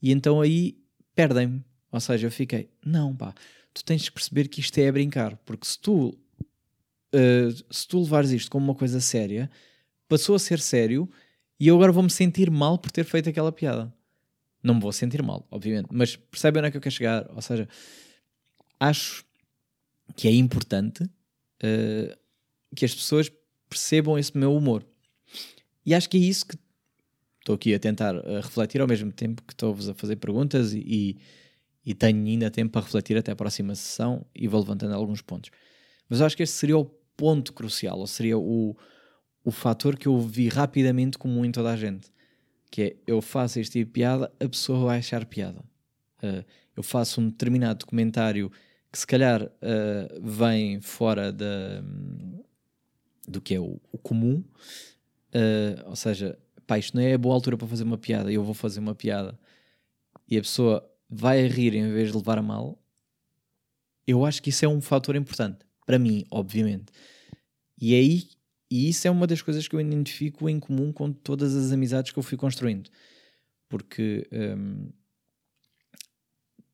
E 0.00 0.12
então 0.12 0.40
aí 0.40 0.78
perdem-me. 1.14 1.64
Ou 1.94 2.00
seja, 2.00 2.26
eu 2.26 2.30
fiquei, 2.32 2.68
não 2.84 3.14
pá, 3.14 3.32
tu 3.72 3.84
tens 3.84 4.08
que 4.08 4.12
perceber 4.12 4.48
que 4.48 4.58
isto 4.58 4.76
é 4.78 4.88
a 4.88 4.92
brincar, 4.92 5.36
porque 5.46 5.64
se 5.64 5.78
tu 5.78 6.08
uh, 6.08 7.64
se 7.70 7.86
tu 7.86 8.00
levares 8.00 8.32
isto 8.32 8.50
como 8.50 8.64
uma 8.64 8.74
coisa 8.74 9.00
séria, 9.00 9.48
passou 10.08 10.34
a 10.34 10.38
ser 10.40 10.58
sério 10.58 11.08
e 11.58 11.68
eu 11.68 11.76
agora 11.76 11.92
vou-me 11.92 12.10
sentir 12.10 12.50
mal 12.50 12.76
por 12.78 12.90
ter 12.90 13.04
feito 13.04 13.28
aquela 13.28 13.52
piada. 13.52 13.94
Não 14.60 14.74
me 14.74 14.80
vou 14.80 14.90
sentir 14.90 15.22
mal, 15.22 15.46
obviamente, 15.52 15.86
mas 15.92 16.16
percebem 16.16 16.58
onde 16.58 16.66
é 16.66 16.70
que 16.72 16.76
eu 16.78 16.80
quero 16.80 16.94
chegar? 16.96 17.30
Ou 17.32 17.40
seja, 17.40 17.68
acho 18.80 19.24
que 20.16 20.26
é 20.26 20.32
importante 20.32 21.04
uh, 21.04 22.18
que 22.74 22.84
as 22.84 22.92
pessoas 22.92 23.30
percebam 23.68 24.18
esse 24.18 24.36
meu 24.36 24.52
humor. 24.52 24.84
E 25.86 25.94
acho 25.94 26.10
que 26.10 26.16
é 26.16 26.20
isso 26.20 26.44
que 26.44 26.56
estou 27.38 27.54
aqui 27.54 27.72
a 27.72 27.78
tentar 27.78 28.16
uh, 28.16 28.40
refletir 28.42 28.80
ao 28.80 28.88
mesmo 28.88 29.12
tempo 29.12 29.44
que 29.46 29.52
estou-vos 29.52 29.88
a 29.88 29.94
fazer 29.94 30.16
perguntas 30.16 30.72
e, 30.72 30.80
e, 30.80 31.16
e, 31.84 31.94
tenho 31.94 32.24
ainda 32.26 32.50
tempo 32.50 32.72
para 32.72 32.82
refletir 32.82 33.16
até 33.16 33.32
a 33.32 33.36
próxima 33.36 33.74
sessão 33.74 34.24
e 34.34 34.48
vou 34.48 34.60
levantando 34.60 34.94
alguns 34.94 35.20
pontos. 35.20 35.50
Mas 36.08 36.20
acho 36.20 36.36
que 36.36 36.42
este 36.42 36.56
seria 36.56 36.78
o 36.78 36.84
ponto 37.16 37.52
crucial, 37.52 37.98
ou 37.98 38.06
seria 38.06 38.38
o, 38.38 38.76
o 39.44 39.50
fator 39.50 39.96
que 39.96 40.08
eu 40.08 40.18
vi 40.20 40.48
rapidamente 40.48 41.18
comum 41.18 41.44
em 41.44 41.52
toda 41.52 41.70
a 41.70 41.76
gente, 41.76 42.10
que 42.70 42.82
é 42.82 42.96
eu 43.06 43.20
faço 43.20 43.60
este 43.60 43.80
tipo 43.80 43.86
de 43.86 43.92
piada, 43.92 44.32
a 44.40 44.48
pessoa 44.48 44.86
vai 44.86 44.98
achar 44.98 45.24
piada. 45.26 45.60
Uh, 46.22 46.44
eu 46.76 46.82
faço 46.82 47.20
um 47.20 47.28
determinado 47.28 47.80
documentário 47.80 48.50
que 48.90 48.98
se 48.98 49.06
calhar 49.06 49.42
uh, 49.42 50.20
vem 50.20 50.80
fora 50.80 51.32
da, 51.32 51.82
do 53.28 53.40
que 53.40 53.54
é 53.54 53.60
o, 53.60 53.80
o 53.92 53.98
comum, 53.98 54.44
uh, 55.34 55.88
ou 55.88 55.96
seja, 55.96 56.38
pá, 56.66 56.78
isto 56.78 56.96
não 56.96 57.02
é 57.02 57.14
a 57.14 57.18
boa 57.18 57.34
altura 57.34 57.56
para 57.56 57.68
fazer 57.68 57.84
uma 57.84 57.98
piada, 57.98 58.32
eu 58.32 58.42
vou 58.42 58.54
fazer 58.54 58.80
uma 58.80 58.94
piada 58.94 59.38
e 60.28 60.38
a 60.38 60.40
pessoa 60.40 60.88
vai 61.14 61.44
a 61.44 61.48
rir 61.48 61.74
em 61.74 61.92
vez 61.92 62.10
de 62.10 62.16
levar 62.16 62.38
a 62.38 62.42
mal, 62.42 62.78
eu 64.06 64.24
acho 64.24 64.42
que 64.42 64.50
isso 64.50 64.64
é 64.64 64.68
um 64.68 64.80
fator 64.80 65.16
importante. 65.16 65.58
Para 65.86 65.98
mim, 65.98 66.24
obviamente. 66.30 66.92
E 67.80 67.94
é 67.94 67.98
aí, 67.98 68.28
e 68.70 68.88
isso 68.88 69.06
é 69.06 69.10
uma 69.10 69.26
das 69.26 69.42
coisas 69.42 69.68
que 69.68 69.76
eu 69.76 69.80
identifico 69.80 70.48
em 70.48 70.58
comum 70.58 70.92
com 70.92 71.12
todas 71.12 71.54
as 71.54 71.72
amizades 71.72 72.12
que 72.12 72.18
eu 72.18 72.22
fui 72.22 72.36
construindo. 72.36 72.90
Porque. 73.68 74.26
Um, 74.32 74.90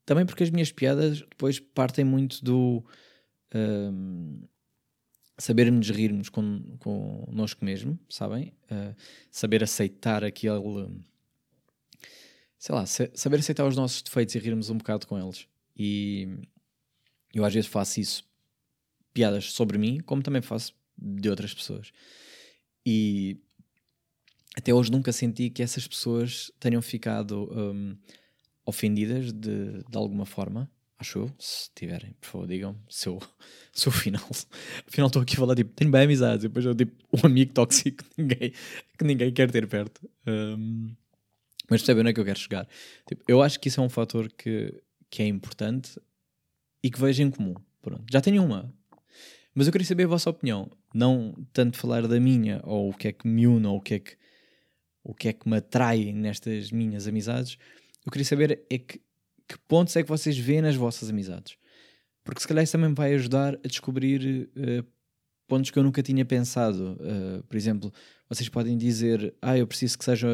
também 0.05 0.25
porque 0.25 0.43
as 0.43 0.49
minhas 0.49 0.71
piadas 0.71 1.19
depois 1.19 1.59
partem 1.59 2.03
muito 2.03 2.43
do. 2.43 2.83
Um, 3.53 4.41
sabermos 5.37 5.89
rirmos 5.89 6.29
com, 6.29 6.77
connosco 6.79 7.65
mesmo, 7.65 7.99
sabem? 8.09 8.53
Uh, 8.71 8.95
saber 9.29 9.63
aceitar 9.63 10.23
aquele. 10.23 11.03
Sei 12.61 12.75
lá, 12.75 12.85
saber 12.85 13.39
aceitar 13.39 13.65
os 13.65 13.75
nossos 13.75 14.03
defeitos 14.03 14.35
e 14.35 14.37
rirmos 14.37 14.69
um 14.69 14.77
bocado 14.77 15.07
com 15.07 15.17
eles. 15.17 15.47
E 15.75 16.27
eu 17.33 17.43
às 17.43 17.51
vezes 17.51 17.67
faço 17.67 17.99
isso 17.99 18.23
piadas 19.11 19.51
sobre 19.51 19.79
mim, 19.79 19.99
como 20.01 20.21
também 20.21 20.43
faço 20.43 20.71
de 20.95 21.27
outras 21.27 21.55
pessoas. 21.55 21.91
E 22.85 23.39
até 24.55 24.71
hoje 24.71 24.91
nunca 24.91 25.11
senti 25.11 25.49
que 25.49 25.63
essas 25.63 25.87
pessoas 25.87 26.51
tenham 26.59 26.83
ficado 26.83 27.49
um, 27.51 27.97
ofendidas 28.63 29.33
de, 29.33 29.81
de 29.81 29.97
alguma 29.97 30.27
forma. 30.27 30.69
Acho 30.99 31.17
eu, 31.17 31.31
se 31.39 31.67
tiverem, 31.73 32.13
por 32.21 32.27
favor, 32.27 32.47
digam 32.47 32.79
se 32.87 33.09
eu, 33.09 33.19
se 33.73 33.87
eu 33.87 33.91
afinal, 33.91 34.29
afinal 34.87 35.07
estou 35.07 35.23
aqui 35.23 35.33
a 35.33 35.39
falar, 35.39 35.55
tipo, 35.55 35.73
tenho 35.73 35.89
bem 35.89 36.03
amizades, 36.03 36.43
depois 36.43 36.63
eu, 36.63 36.75
tipo, 36.75 36.93
um 37.11 37.25
amigo 37.25 37.53
tóxico 37.53 38.03
que 38.03 38.21
ninguém, 38.21 38.53
que 38.99 39.03
ninguém 39.03 39.33
quer 39.33 39.49
ter 39.49 39.65
perto. 39.65 40.07
Um, 40.27 40.95
mas 41.71 41.81
percebem 41.81 42.01
onde 42.01 42.11
é 42.11 42.13
que 42.13 42.19
eu 42.19 42.25
quero 42.25 42.37
chegar? 42.37 42.67
Tipo, 43.07 43.23
eu 43.27 43.41
acho 43.41 43.59
que 43.59 43.69
isso 43.69 43.79
é 43.79 43.83
um 43.83 43.89
fator 43.89 44.29
que, 44.31 44.83
que 45.09 45.23
é 45.23 45.27
importante 45.27 45.99
e 46.83 46.91
que 46.91 46.99
vejo 46.99 47.23
em 47.23 47.31
comum. 47.31 47.55
Pronto. 47.81 48.03
Já 48.11 48.21
tenho 48.21 48.43
uma, 48.43 48.71
mas 49.53 49.67
eu 49.67 49.71
queria 49.71 49.87
saber 49.87 50.03
a 50.03 50.07
vossa 50.07 50.29
opinião. 50.29 50.69
Não 50.93 51.33
tanto 51.53 51.77
falar 51.77 52.07
da 52.07 52.19
minha, 52.19 52.61
ou 52.63 52.89
o 52.89 52.93
que 52.93 53.07
é 53.07 53.11
que 53.11 53.27
me 53.27 53.47
une, 53.47 53.65
ou 53.67 53.77
o 53.77 53.81
que 53.81 53.95
é 53.95 53.99
que, 53.99 54.17
o 55.03 55.13
que, 55.13 55.29
é 55.29 55.33
que 55.33 55.47
me 55.49 55.57
atrai 55.57 56.11
nestas 56.13 56.71
minhas 56.71 57.07
amizades. 57.07 57.57
eu 58.05 58.11
queria 58.11 58.25
saber 58.25 58.65
é 58.69 58.77
que, 58.77 58.99
que 59.47 59.57
pontos 59.67 59.95
é 59.95 60.03
que 60.03 60.09
vocês 60.09 60.37
veem 60.37 60.61
nas 60.61 60.75
vossas 60.75 61.09
amizades. 61.09 61.57
Porque 62.23 62.41
se 62.41 62.47
calhar 62.47 62.63
isso 62.63 62.73
também 62.73 62.93
vai 62.93 63.13
ajudar 63.13 63.55
a 63.55 63.67
descobrir 63.67 64.49
uh, 64.55 64.85
pontos 65.47 65.71
que 65.71 65.79
eu 65.79 65.83
nunca 65.83 66.03
tinha 66.03 66.23
pensado. 66.23 66.97
Uh, 67.01 67.43
por 67.43 67.57
exemplo, 67.57 67.91
vocês 68.29 68.47
podem 68.47 68.77
dizer, 68.77 69.33
ah, 69.41 69.57
eu 69.57 69.67
preciso 69.67 69.97
que 69.97 70.05
seja, 70.05 70.27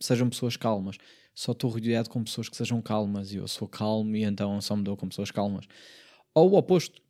sejam 0.00 0.28
pessoas 0.28 0.56
calmas. 0.56 0.96
Só 1.34 1.52
estou 1.52 1.70
rodeado 1.70 2.10
com 2.10 2.24
pessoas 2.24 2.48
que 2.48 2.56
sejam 2.56 2.82
calmas 2.82 3.32
e 3.32 3.36
eu 3.36 3.46
sou 3.46 3.68
calmo 3.68 4.16
e 4.16 4.24
então 4.24 4.60
só 4.60 4.74
me 4.76 4.82
dou 4.82 4.96
com 4.96 5.08
pessoas 5.08 5.30
calmas. 5.30 5.66
Ou 6.34 6.50
o 6.50 6.56
oposto. 6.56 7.00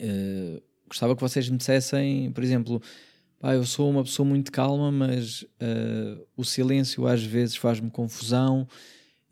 Uh, 0.00 0.62
gostava 0.88 1.14
que 1.14 1.20
vocês 1.20 1.48
me 1.48 1.56
dissessem, 1.56 2.32
por 2.32 2.42
exemplo, 2.42 2.80
pá, 3.38 3.54
eu 3.54 3.64
sou 3.64 3.90
uma 3.90 4.04
pessoa 4.04 4.26
muito 4.26 4.50
calma, 4.52 4.90
mas 4.90 5.42
uh, 5.42 6.26
o 6.36 6.44
silêncio 6.44 7.06
às 7.06 7.22
vezes 7.22 7.56
faz-me 7.56 7.90
confusão 7.90 8.68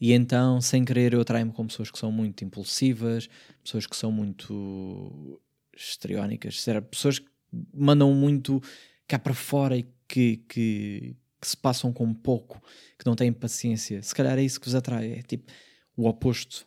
e 0.01 0.13
então, 0.13 0.61
sem 0.61 0.85
querer, 0.85 1.13
eu 1.13 1.21
atraio-me 1.21 1.53
com 1.53 1.67
pessoas 1.67 1.91
que 1.91 1.99
são 1.99 2.13
muito 2.13 2.45
impulsivas, 2.45 3.29
pessoas 3.63 3.87
que 3.87 3.97
são 3.97 4.13
muito 4.13 5.41
histriónicas, 5.77 6.65
pessoas 6.91 7.19
que 7.19 7.29
mandam 7.75 8.13
muito 8.15 8.63
cá 9.07 9.19
para 9.19 9.35
fora 9.35 9.77
e 9.77 9.87
que, 10.07 10.37
que, 10.49 11.17
que, 11.41 11.49
se 11.49 11.57
passam 11.57 11.93
com 11.93 12.13
pouco, 12.13 12.63
que 12.99 13.07
não 13.07 13.15
têm 13.15 13.33
paciência. 13.33 14.03
Se 14.03 14.15
calhar 14.15 14.39
é 14.39 14.43
isso 14.43 14.59
que 14.61 14.67
vos 14.67 14.75
atrai, 14.75 15.13
é 15.13 15.23
tipo 15.23 15.53
o 15.97 16.09
oposto. 16.09 16.67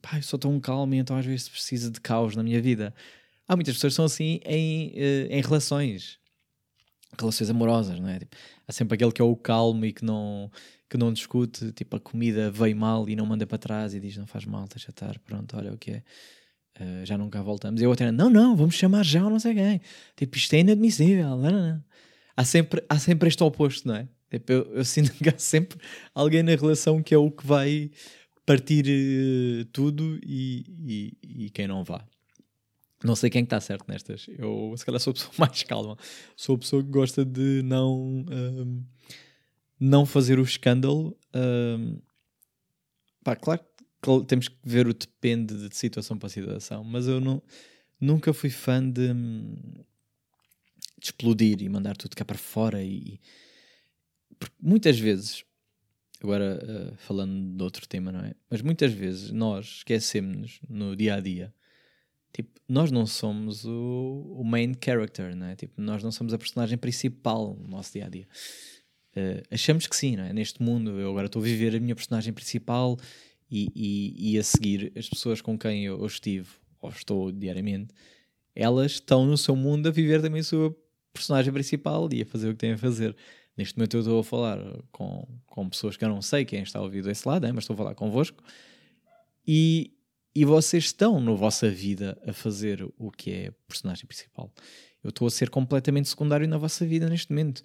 Pá, 0.00 0.16
eu 0.16 0.22
sou 0.22 0.38
tão 0.38 0.58
calmo 0.58 0.94
e 0.94 0.98
então 0.98 1.16
às 1.16 1.24
vezes 1.24 1.48
preciso 1.48 1.90
de 1.90 2.00
caos 2.00 2.34
na 2.34 2.42
minha 2.42 2.60
vida. 2.60 2.94
Há 3.46 3.54
muitas 3.54 3.74
pessoas 3.74 3.92
que 3.92 3.96
são 3.96 4.04
assim 4.04 4.40
em, 4.44 4.92
eh, 4.96 5.28
em 5.30 5.40
relações, 5.40 6.18
relações 7.18 7.48
amorosas, 7.48 8.00
não 8.00 8.08
é? 8.08 8.18
Tipo, 8.18 8.36
há 8.66 8.72
sempre 8.72 8.94
aquele 8.94 9.12
que 9.12 9.22
é 9.22 9.24
o 9.24 9.36
calmo 9.36 9.84
e 9.84 9.92
que 9.92 10.04
não, 10.04 10.50
que 10.88 10.96
não 10.96 11.12
discute, 11.12 11.72
tipo, 11.72 11.96
a 11.96 12.00
comida 12.00 12.50
veio 12.50 12.76
mal 12.76 13.08
e 13.08 13.14
não 13.14 13.26
manda 13.26 13.46
para 13.46 13.58
trás 13.58 13.94
e 13.94 14.00
diz 14.00 14.16
não 14.16 14.26
faz 14.26 14.44
mal, 14.44 14.66
deixa 14.68 14.90
estar, 14.90 15.18
pronto, 15.20 15.56
olha 15.56 15.72
o 15.72 15.78
que 15.78 15.92
é. 15.92 16.02
Uh, 16.78 17.06
já 17.06 17.16
nunca 17.16 17.42
voltamos. 17.42 17.80
Eu 17.80 17.90
até, 17.92 18.10
não, 18.12 18.28
não, 18.28 18.54
vamos 18.54 18.74
chamar 18.74 19.02
já 19.02 19.24
ou 19.24 19.30
não 19.30 19.38
sei 19.38 19.54
quem. 19.54 19.80
Tipo, 20.14 20.36
isto 20.36 20.52
é 20.54 20.60
inadmissível. 20.60 21.30
Não, 21.30 21.50
não, 21.50 21.68
não. 21.68 21.84
Há, 22.36 22.44
sempre, 22.44 22.84
há 22.88 22.98
sempre 22.98 23.28
este 23.28 23.42
oposto, 23.42 23.88
não 23.88 23.96
é? 23.96 24.08
Tipo, 24.30 24.52
eu, 24.52 24.62
eu, 24.74 24.84
sinto 24.84 25.12
que 25.12 25.28
há 25.28 25.38
sempre 25.38 25.78
alguém 26.14 26.42
na 26.42 26.54
relação 26.54 27.02
que 27.02 27.14
é 27.14 27.18
o 27.18 27.30
que 27.30 27.46
vai 27.46 27.90
partir 28.44 28.84
uh, 28.86 29.64
tudo 29.66 30.18
e, 30.22 30.64
e, 30.86 31.44
e, 31.44 31.50
quem 31.50 31.66
não 31.66 31.82
vá. 31.82 32.04
Não 33.02 33.14
sei 33.16 33.30
quem 33.30 33.42
está 33.42 33.60
certo 33.60 33.84
nestas. 33.88 34.26
Eu, 34.38 34.74
se 34.76 34.84
calhar, 34.84 35.00
sou 35.00 35.12
a 35.12 35.14
pessoa 35.14 35.32
mais 35.38 35.62
calma. 35.62 35.96
Sou 36.36 36.56
a 36.56 36.58
pessoa 36.58 36.82
que 36.82 36.90
gosta 36.90 37.24
de 37.24 37.62
não, 37.62 38.24
um, 38.28 38.84
não 39.78 40.06
fazer 40.06 40.38
o 40.38 40.42
escândalo. 40.42 41.16
Um, 41.34 42.00
pá, 43.22 43.36
claro 43.36 43.60
que 44.02 44.26
temos 44.26 44.48
que 44.48 44.56
ver 44.64 44.86
o 44.86 44.94
depende 44.94 45.68
de 45.68 45.76
situação 45.76 46.16
para 46.16 46.28
situação, 46.28 46.84
mas 46.84 47.08
eu 47.08 47.20
não, 47.20 47.42
nunca 48.00 48.32
fui 48.32 48.50
fã 48.50 48.88
de, 48.88 49.12
de 50.98 51.06
explodir 51.06 51.62
e 51.62 51.68
mandar 51.68 51.96
tudo 51.96 52.16
cá 52.16 52.24
para 52.24 52.38
fora. 52.38 52.82
E, 52.82 53.20
muitas 54.60 54.98
vezes, 54.98 55.44
agora 56.22 56.60
uh, 56.62 56.96
falando 56.96 57.56
de 57.56 57.62
outro 57.62 57.86
tema, 57.88 58.12
não 58.12 58.20
é? 58.20 58.34
Mas 58.50 58.62
muitas 58.62 58.92
vezes 58.92 59.30
nós 59.30 59.66
esquecemos 59.78 60.60
no 60.68 60.96
dia 60.96 61.14
a 61.14 61.20
dia 61.20 61.54
tipo, 62.36 62.60
nós 62.68 62.90
não 62.90 63.06
somos 63.06 63.64
o, 63.64 64.36
o, 64.38 64.44
main 64.44 64.74
character, 64.82 65.34
não 65.34 65.46
é? 65.46 65.56
Tipo, 65.56 65.80
nós 65.80 66.02
não 66.02 66.12
somos 66.12 66.34
a 66.34 66.38
personagem 66.38 66.76
principal 66.76 67.56
no 67.58 67.68
nosso 67.68 67.94
dia 67.94 68.04
a 68.04 68.08
dia. 68.10 68.28
Uh, 69.16 69.42
achamos 69.50 69.86
que 69.86 69.96
sim, 69.96 70.16
não 70.16 70.24
é? 70.24 70.32
Neste 70.34 70.62
mundo, 70.62 70.90
eu 71.00 71.10
agora 71.10 71.26
estou 71.26 71.40
a 71.40 71.44
viver 71.44 71.74
a 71.74 71.80
minha 71.80 71.94
personagem 71.94 72.34
principal 72.34 72.98
e, 73.50 73.70
e, 73.74 74.32
e 74.32 74.38
a 74.38 74.42
seguir 74.42 74.92
as 74.94 75.08
pessoas 75.08 75.40
com 75.40 75.58
quem 75.58 75.86
eu, 75.86 75.98
eu 75.98 76.06
estive 76.06 76.48
ou 76.82 76.90
estou 76.90 77.32
diariamente, 77.32 77.94
elas 78.56 78.92
estão 78.92 79.26
no 79.26 79.36
seu 79.36 79.54
mundo 79.54 79.86
a 79.86 79.92
viver 79.92 80.22
também 80.22 80.40
a 80.40 80.44
sua 80.44 80.74
personagem 81.12 81.52
principal 81.52 82.08
e 82.10 82.22
a 82.22 82.26
fazer 82.26 82.48
o 82.48 82.52
que 82.52 82.58
têm 82.58 82.72
a 82.72 82.78
fazer. 82.78 83.14
Neste 83.56 83.76
momento 83.76 83.96
eu 83.96 84.00
estou 84.00 84.18
a 84.18 84.24
falar 84.24 84.58
com, 84.90 85.28
com 85.46 85.68
pessoas 85.68 85.96
que 85.96 86.04
eu 86.04 86.08
não 86.08 86.22
sei 86.22 86.44
quem 86.44 86.62
está 86.62 86.78
a 86.78 86.82
ouvir 86.82 87.02
desse 87.02 87.28
lado, 87.28 87.46
é? 87.46 87.52
mas 87.52 87.64
estou 87.64 87.74
a 87.74 87.76
falar 87.76 87.94
convosco. 87.94 88.42
E, 89.46 89.92
e 90.34 90.44
vocês 90.44 90.84
estão 90.84 91.20
na 91.20 91.32
vossa 91.32 91.68
vida 91.70 92.18
a 92.26 92.32
fazer 92.32 92.86
o 92.98 93.10
que 93.10 93.30
é 93.30 93.50
personagem 93.68 94.06
principal. 94.06 94.50
Eu 95.04 95.10
estou 95.10 95.26
a 95.26 95.30
ser 95.30 95.50
completamente 95.50 96.08
secundário 96.08 96.48
na 96.48 96.58
vossa 96.58 96.84
vida 96.84 97.08
neste 97.08 97.30
momento. 97.30 97.62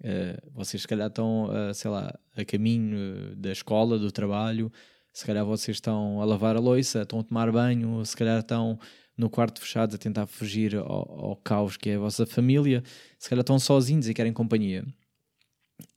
Uh, 0.00 0.50
vocês 0.52 0.82
se 0.82 0.88
calhar 0.88 1.08
estão, 1.08 1.46
uh, 1.46 1.72
sei 1.72 1.90
lá, 1.90 2.16
a 2.36 2.44
caminho 2.44 3.34
da 3.34 3.50
escola, 3.50 3.98
do 3.98 4.12
trabalho, 4.12 4.70
se 5.12 5.24
calhar 5.24 5.44
vocês 5.44 5.78
estão 5.78 6.20
a 6.20 6.24
lavar 6.26 6.56
a 6.56 6.60
louça, 6.60 7.00
estão 7.02 7.20
a 7.20 7.24
tomar 7.24 7.50
banho, 7.50 8.04
se 8.04 8.14
calhar 8.14 8.40
estão 8.40 8.78
no 9.16 9.30
quarto 9.30 9.60
fechados 9.60 9.94
a 9.94 9.98
tentar 9.98 10.26
fugir 10.26 10.76
ao, 10.76 10.84
ao 10.86 11.36
caos 11.36 11.76
que 11.76 11.90
é 11.90 11.96
a 11.96 11.98
vossa 11.98 12.26
família, 12.26 12.82
se 13.18 13.28
calhar 13.28 13.42
estão 13.42 13.58
sozinhos 13.58 14.08
e 14.08 14.14
querem 14.14 14.32
companhia. 14.32 14.84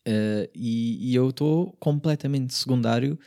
Uh, 0.07 0.49
e, 0.55 1.11
e, 1.11 1.15
eu 1.15 1.29
estou 1.29 1.73
completamente 1.73 2.53
secundário 2.53 3.19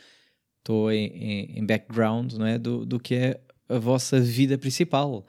estou 0.63 0.91
em, 0.91 1.05
em, 1.07 1.59
em, 1.59 1.65
background 1.65 2.33
não 2.33 2.45
é? 2.45 2.57
do, 2.57 2.85
do 2.85 2.99
que 2.99 3.15
é 3.15 3.41
a 3.69 3.77
vossa 3.77 4.19
vida 4.19 4.57
principal. 4.57 5.25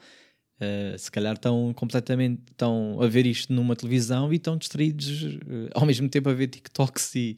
Uh, 0.60 0.96
se 0.96 1.10
calhar 1.10 1.34
estão 1.34 1.72
completamente 1.74 2.40
estão 2.52 2.98
a 3.00 3.08
ver 3.08 3.26
isto 3.26 3.52
numa 3.52 3.74
televisão 3.74 4.32
e 4.32 4.36
estão 4.36 4.56
distraídos 4.56 5.22
uh, 5.24 5.68
ao 5.74 5.84
mesmo 5.84 6.08
tempo 6.08 6.28
a 6.28 6.32
ver 6.32 6.46
TikToks 6.46 7.16
e, 7.16 7.36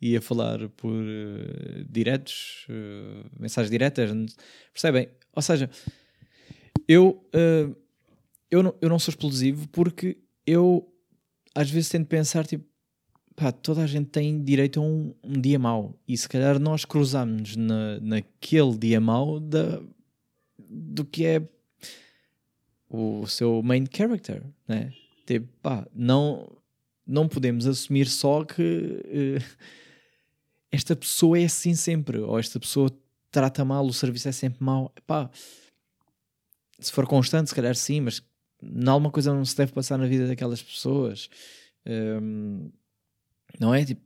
e 0.00 0.14
a 0.16 0.20
falar 0.20 0.68
por 0.70 0.92
uh, 0.92 1.84
diretos, 1.88 2.66
mensagens 3.38 3.70
diretas, 3.70 4.10
percebem? 4.72 5.08
Ou 5.34 5.40
seja, 5.42 5.70
eu, 6.88 7.22
eu, 8.50 8.62
não, 8.62 8.74
eu 8.80 8.88
não 8.88 8.98
sou 8.98 9.12
explosivo 9.12 9.68
porque 9.68 10.16
eu 10.46 10.90
às 11.54 11.70
vezes 11.70 11.90
tento 11.90 12.06
pensar 12.06 12.46
tipo 12.46 12.64
pá, 13.38 13.52
toda 13.52 13.82
a 13.82 13.86
gente 13.86 14.10
tem 14.10 14.42
direito 14.42 14.80
a 14.80 14.82
um, 14.82 15.14
um 15.22 15.40
dia 15.40 15.58
mau. 15.58 15.94
E 16.06 16.16
se 16.16 16.28
calhar 16.28 16.58
nós 16.58 16.84
cruzamos 16.84 17.54
na, 17.56 18.00
naquele 18.00 18.76
dia 18.76 19.00
mau 19.00 19.38
da, 19.38 19.80
do 20.58 21.04
que 21.04 21.24
é 21.24 21.42
o 22.90 23.26
seu 23.26 23.62
main 23.62 23.84
character, 23.90 24.42
né? 24.66 24.92
Tipo, 25.24 25.46
pá, 25.62 25.86
não, 25.94 26.50
não 27.06 27.28
podemos 27.28 27.66
assumir 27.66 28.08
só 28.08 28.44
que 28.44 28.62
uh, 28.62 29.68
esta 30.72 30.96
pessoa 30.96 31.38
é 31.38 31.44
assim 31.44 31.74
sempre, 31.74 32.18
ou 32.18 32.38
esta 32.38 32.58
pessoa 32.58 32.90
trata 33.30 33.64
mal, 33.64 33.86
o 33.86 33.92
serviço 33.92 34.28
é 34.28 34.32
sempre 34.32 34.64
mau. 34.64 34.92
Pá, 35.06 35.30
se 36.78 36.92
for 36.92 37.06
constante, 37.06 37.48
se 37.48 37.54
calhar 37.54 37.74
sim, 37.74 38.00
mas 38.00 38.22
alguma 38.86 39.10
coisa 39.10 39.32
não 39.32 39.44
se 39.44 39.56
deve 39.56 39.72
passar 39.72 39.98
na 39.98 40.06
vida 40.06 40.26
daquelas 40.26 40.62
pessoas. 40.62 41.28
Um, 41.86 42.70
não 43.58 43.74
é? 43.74 43.84
Tipo, 43.84 44.02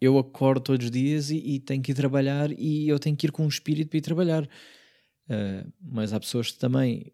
eu 0.00 0.18
acordo 0.18 0.60
todos 0.60 0.86
os 0.86 0.90
dias 0.90 1.30
e, 1.30 1.36
e, 1.36 1.60
tenho 1.60 1.82
que 1.82 1.92
ir 1.92 1.94
trabalhar 1.94 2.50
e 2.52 2.88
eu 2.88 2.98
tenho 2.98 3.16
que 3.16 3.26
ir 3.26 3.32
com 3.32 3.44
um 3.44 3.48
espírito 3.48 3.88
para 3.88 3.98
ir 3.98 4.02
trabalhar. 4.02 4.44
Uh, 5.28 5.72
mas 5.80 6.12
há 6.12 6.20
pessoas 6.20 6.52
também 6.52 7.12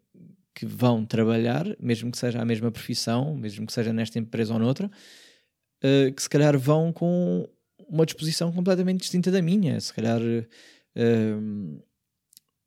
que 0.53 0.65
vão 0.65 1.05
trabalhar, 1.05 1.65
mesmo 1.79 2.11
que 2.11 2.17
seja 2.17 2.39
a 2.41 2.45
mesma 2.45 2.71
profissão, 2.71 3.35
mesmo 3.35 3.65
que 3.65 3.73
seja 3.73 3.91
nesta 3.91 4.19
empresa 4.19 4.53
ou 4.53 4.59
noutra, 4.59 4.87
uh, 4.87 6.13
que 6.13 6.21
se 6.21 6.29
calhar 6.29 6.57
vão 6.57 6.93
com 6.93 7.47
uma 7.87 8.05
disposição 8.05 8.51
completamente 8.51 9.01
distinta 9.01 9.31
da 9.31 9.41
minha. 9.41 9.79
Se 9.79 9.93
calhar 9.93 10.21
uh, 10.21 11.83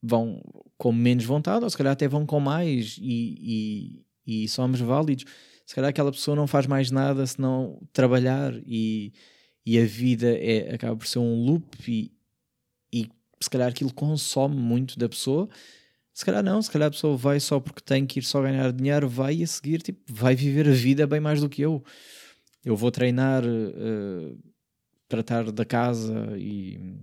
vão 0.06 0.40
com 0.78 0.92
menos 0.92 1.24
vontade, 1.24 1.64
ou 1.64 1.70
se 1.70 1.76
calhar 1.76 1.92
até 1.92 2.06
vão 2.06 2.26
com 2.26 2.38
mais 2.38 2.96
e, 3.00 4.02
e, 4.26 4.44
e 4.44 4.48
somos 4.48 4.80
válidos 4.80 5.24
se 5.66 5.74
calhar 5.74 5.90
aquela 5.90 6.12
pessoa 6.12 6.36
não 6.36 6.46
faz 6.46 6.66
mais 6.66 6.92
nada 6.92 7.26
senão 7.26 7.82
trabalhar 7.92 8.54
e, 8.64 9.12
e 9.66 9.78
a 9.78 9.84
vida 9.84 10.28
é, 10.28 10.72
acaba 10.72 10.96
por 10.96 11.08
ser 11.08 11.18
um 11.18 11.44
loop 11.44 11.66
e, 11.88 12.12
e 12.92 13.10
se 13.42 13.50
calhar 13.50 13.68
aquilo 13.68 13.92
consome 13.92 14.56
muito 14.56 14.96
da 14.96 15.08
pessoa. 15.08 15.48
Se 16.14 16.24
calhar 16.24 16.42
não, 16.42 16.62
se 16.62 16.70
calhar 16.70 16.86
a 16.86 16.90
pessoa 16.90 17.16
vai 17.16 17.40
só 17.40 17.58
porque 17.58 17.82
tem 17.82 18.06
que 18.06 18.20
ir 18.20 18.22
só 18.22 18.40
ganhar 18.40 18.72
dinheiro, 18.72 19.08
vai 19.08 19.42
a 19.42 19.46
seguir, 19.46 19.82
tipo, 19.82 20.00
vai 20.08 20.36
viver 20.36 20.68
a 20.68 20.72
vida 20.72 21.04
bem 21.04 21.18
mais 21.18 21.40
do 21.40 21.48
que 21.48 21.62
eu. 21.62 21.82
Eu 22.64 22.76
vou 22.76 22.90
treinar, 22.92 23.44
uh, 23.44 24.38
tratar 25.08 25.50
da 25.50 25.64
casa 25.64 26.32
e 26.38 26.96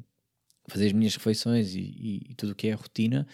fazer 0.67 0.88
as 0.88 0.93
minhas 0.93 1.15
refeições 1.15 1.76
e, 1.76 1.80
e, 1.80 2.32
e 2.32 2.36
tudo 2.36 2.52
o 2.52 2.56
que 2.56 2.67
é 2.67 2.73
rotina 2.73 3.28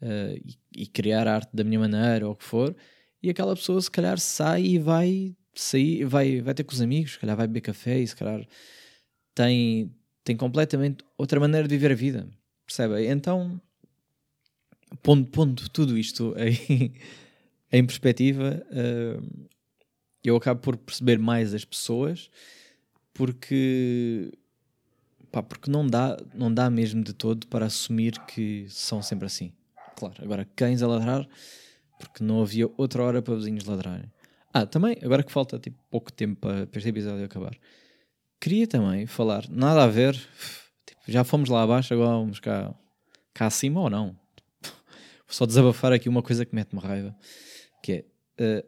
uh, 0.00 0.40
e, 0.44 0.82
e, 0.82 0.86
criar 0.86 1.28
arte 1.28 1.50
da 1.54 1.64
minha 1.64 1.80
maneira 1.80 2.26
ou 2.26 2.32
o 2.32 2.36
que 2.36 2.44
for 2.44 2.74
e 3.22 3.30
aquela 3.30 3.54
pessoa 3.54 3.80
se 3.80 3.90
calhar 3.90 4.18
sai 4.18 4.62
e 4.62 4.78
vai 4.78 5.36
sair, 5.54 6.04
vai, 6.04 6.40
vai 6.40 6.54
ter 6.54 6.64
com 6.64 6.72
os 6.72 6.80
amigos, 6.80 7.12
se 7.12 7.18
calhar 7.18 7.36
vai 7.36 7.46
beber 7.46 7.60
café 7.60 8.00
e 8.00 8.06
se 8.06 8.16
calhar 8.16 8.46
tem, 9.34 9.94
tem 10.24 10.36
completamente 10.36 11.04
outra 11.16 11.38
maneira 11.38 11.68
de 11.68 11.74
viver 11.74 11.92
a 11.92 11.94
vida, 11.94 12.28
percebe? 12.66 13.06
Então, 13.06 13.60
pondo, 15.02 15.26
pondo 15.28 15.68
tudo 15.68 15.96
isto 15.96 16.34
em, 16.68 16.94
em 17.70 17.86
perspectiva, 17.86 18.64
uh, 18.70 19.46
eu 20.24 20.36
acabo 20.36 20.60
por 20.60 20.76
perceber 20.76 21.18
mais 21.18 21.54
as 21.54 21.64
pessoas 21.64 22.30
porque 23.14 24.32
Pá, 25.32 25.42
porque 25.42 25.70
não 25.70 25.86
dá, 25.86 26.18
não 26.34 26.52
dá 26.52 26.68
mesmo 26.68 27.02
de 27.02 27.14
todo 27.14 27.46
para 27.46 27.64
assumir 27.64 28.20
que 28.26 28.66
são 28.68 29.00
sempre 29.00 29.24
assim. 29.24 29.50
Claro, 29.96 30.14
agora 30.22 30.46
cães 30.54 30.82
a 30.82 30.86
ladrar, 30.86 31.26
porque 31.98 32.22
não 32.22 32.42
havia 32.42 32.70
outra 32.76 33.02
hora 33.02 33.22
para 33.22 33.34
vizinhos 33.34 33.64
ladrarem. 33.64 34.12
Ah, 34.52 34.66
também, 34.66 34.98
agora 35.02 35.22
que 35.22 35.32
falta 35.32 35.58
tipo, 35.58 35.78
pouco 35.90 36.12
tempo 36.12 36.40
para, 36.40 36.68
este 36.74 36.90
episódio 36.90 37.24
acabar, 37.24 37.56
queria 38.38 38.66
também 38.66 39.06
falar, 39.06 39.48
nada 39.48 39.82
a 39.82 39.86
ver, 39.86 40.14
tipo, 40.84 41.00
já 41.08 41.24
fomos 41.24 41.48
lá 41.48 41.62
abaixo, 41.62 41.94
agora 41.94 42.10
vamos 42.10 42.38
cá, 42.38 42.74
cá 43.32 43.46
acima 43.46 43.80
ou 43.80 43.88
não? 43.88 44.08
Vou 44.62 45.28
só 45.28 45.46
desabafar 45.46 45.94
aqui 45.94 46.10
uma 46.10 46.22
coisa 46.22 46.44
que 46.44 46.54
mete-me 46.54 46.82
raiva, 46.82 47.16
que 47.82 47.92
é, 47.92 48.04
eh, 48.36 48.64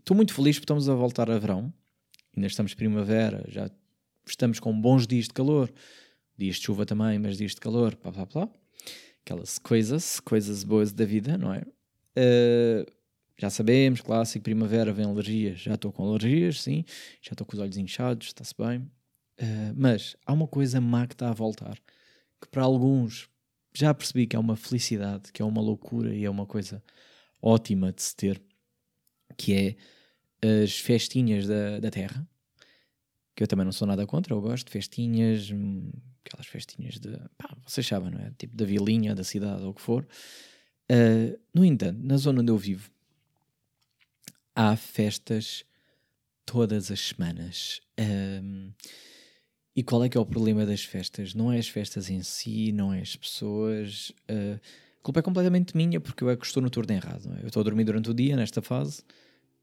estou 0.00 0.14
uh, 0.14 0.16
muito 0.16 0.34
feliz 0.34 0.56
porque 0.56 0.64
estamos 0.64 0.88
a 0.88 0.94
voltar 0.94 1.30
a 1.30 1.38
verão, 1.38 1.72
ainda 2.36 2.48
estamos 2.48 2.74
primavera, 2.74 3.44
já 3.46 3.70
estamos 4.26 4.60
com 4.60 4.78
bons 4.78 5.06
dias 5.06 5.26
de 5.26 5.34
calor, 5.34 5.72
dias 6.36 6.56
de 6.56 6.62
chuva 6.62 6.84
também, 6.84 7.18
mas 7.18 7.36
dias 7.36 7.52
de 7.52 7.60
calor, 7.60 7.96
pá, 7.96 8.12
pá, 8.12 8.26
pá. 8.26 8.48
Aquelas 9.24 9.58
coisas, 9.58 10.20
coisas 10.20 10.62
boas 10.62 10.92
da 10.92 11.04
vida, 11.04 11.36
não 11.36 11.52
é? 11.52 11.62
Uh, 12.16 12.86
já 13.38 13.50
sabemos, 13.50 14.00
clássico, 14.00 14.44
primavera 14.44 14.92
vem 14.92 15.04
alergias. 15.04 15.60
Já 15.60 15.74
estou 15.74 15.92
com 15.92 16.08
alergias, 16.08 16.62
sim. 16.62 16.84
Já 17.20 17.32
estou 17.32 17.46
com 17.46 17.54
os 17.54 17.60
olhos 17.60 17.76
inchados, 17.76 18.28
está-se 18.28 18.54
bem. 18.56 18.78
Uh, 19.38 19.74
mas 19.76 20.16
há 20.24 20.32
uma 20.32 20.46
coisa 20.46 20.80
má 20.80 21.06
que 21.06 21.14
está 21.14 21.28
a 21.28 21.34
voltar. 21.34 21.78
Que 22.40 22.48
para 22.48 22.62
alguns 22.62 23.28
já 23.74 23.92
percebi 23.92 24.26
que 24.26 24.36
é 24.36 24.38
uma 24.38 24.56
felicidade, 24.56 25.32
que 25.32 25.42
é 25.42 25.44
uma 25.44 25.60
loucura 25.60 26.14
e 26.14 26.24
é 26.24 26.30
uma 26.30 26.46
coisa 26.46 26.82
ótima 27.42 27.92
de 27.92 28.02
se 28.02 28.16
ter. 28.16 28.40
Que 29.36 29.76
é 30.42 30.62
as 30.62 30.78
festinhas 30.78 31.46
da, 31.46 31.78
da 31.78 31.90
terra. 31.90 32.26
Que 33.36 33.44
eu 33.44 33.46
também 33.46 33.64
não 33.64 33.72
sou 33.72 33.86
nada 33.86 34.04
contra, 34.06 34.34
eu 34.34 34.40
gosto 34.40 34.66
de 34.66 34.72
festinhas, 34.72 35.50
hum, 35.50 35.92
aquelas 36.24 36.46
festinhas 36.46 36.98
de. 36.98 37.16
Pá, 37.38 37.56
vocês 37.64 37.86
sabem, 37.86 38.10
não 38.10 38.18
é? 38.18 38.32
Tipo 38.36 38.56
da 38.56 38.64
vilinha, 38.64 39.14
da 39.14 39.22
cidade 39.22 39.62
ou 39.62 39.70
o 39.70 39.74
que 39.74 39.80
for. 39.80 40.04
Uh, 40.90 41.38
no 41.54 41.64
entanto, 41.64 42.00
na 42.02 42.16
zona 42.16 42.40
onde 42.40 42.50
eu 42.50 42.58
vivo, 42.58 42.90
há 44.54 44.74
festas 44.76 45.64
todas 46.46 46.90
as 46.90 47.00
semanas. 47.00 47.80
Um, 48.00 48.72
e 49.74 49.82
qual 49.82 50.02
é 50.02 50.08
que 50.08 50.16
é 50.16 50.20
o 50.20 50.24
problema 50.24 50.64
das 50.64 50.82
festas? 50.82 51.34
Não 51.34 51.52
é 51.52 51.58
as 51.58 51.68
festas 51.68 52.08
em 52.08 52.22
si, 52.22 52.72
não 52.72 52.94
é 52.94 53.00
as 53.00 53.14
pessoas. 53.14 54.10
Uh, 54.30 54.58
a 55.00 55.02
culpa 55.02 55.20
é 55.20 55.22
completamente 55.22 55.76
minha 55.76 56.00
porque 56.00 56.24
eu 56.24 56.30
é 56.30 56.36
que 56.36 56.46
estou 56.46 56.62
no 56.62 56.70
turno 56.70 56.94
errado. 56.94 57.30
É? 57.36 57.42
Eu 57.42 57.48
estou 57.48 57.60
a 57.60 57.64
dormir 57.64 57.84
durante 57.84 58.08
o 58.08 58.14
dia, 58.14 58.34
nesta 58.36 58.62
fase, 58.62 59.02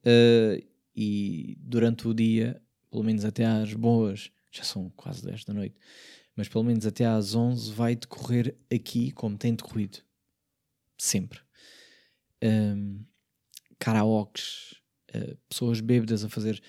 uh, 0.06 0.64
e 0.96 1.58
durante 1.60 2.08
o 2.08 2.14
dia, 2.14 2.62
pelo 2.94 3.04
menos 3.04 3.26
até 3.26 3.44
às 3.44 3.74
boas, 3.74 4.30
já 4.52 4.64
são 4.64 4.88
quase 4.96 5.26
10 5.26 5.46
da 5.46 5.54
noite, 5.54 5.76
mas 6.36 6.48
pelo 6.48 6.64
menos 6.64 6.86
até 6.86 7.08
às 7.08 7.34
11 7.34 7.72
vai 7.72 7.96
decorrer 7.96 8.56
aqui 8.72 9.12
como 9.12 9.36
tem 9.36 9.56
decorrido. 9.56 9.98
Sempre. 10.96 11.40
Um, 12.44 13.04
karaokes, 13.80 14.76
uh, 15.10 15.36
pessoas 15.50 15.82
bêbadas 15.82 16.24
a 16.24 16.30
fazer. 16.30 16.62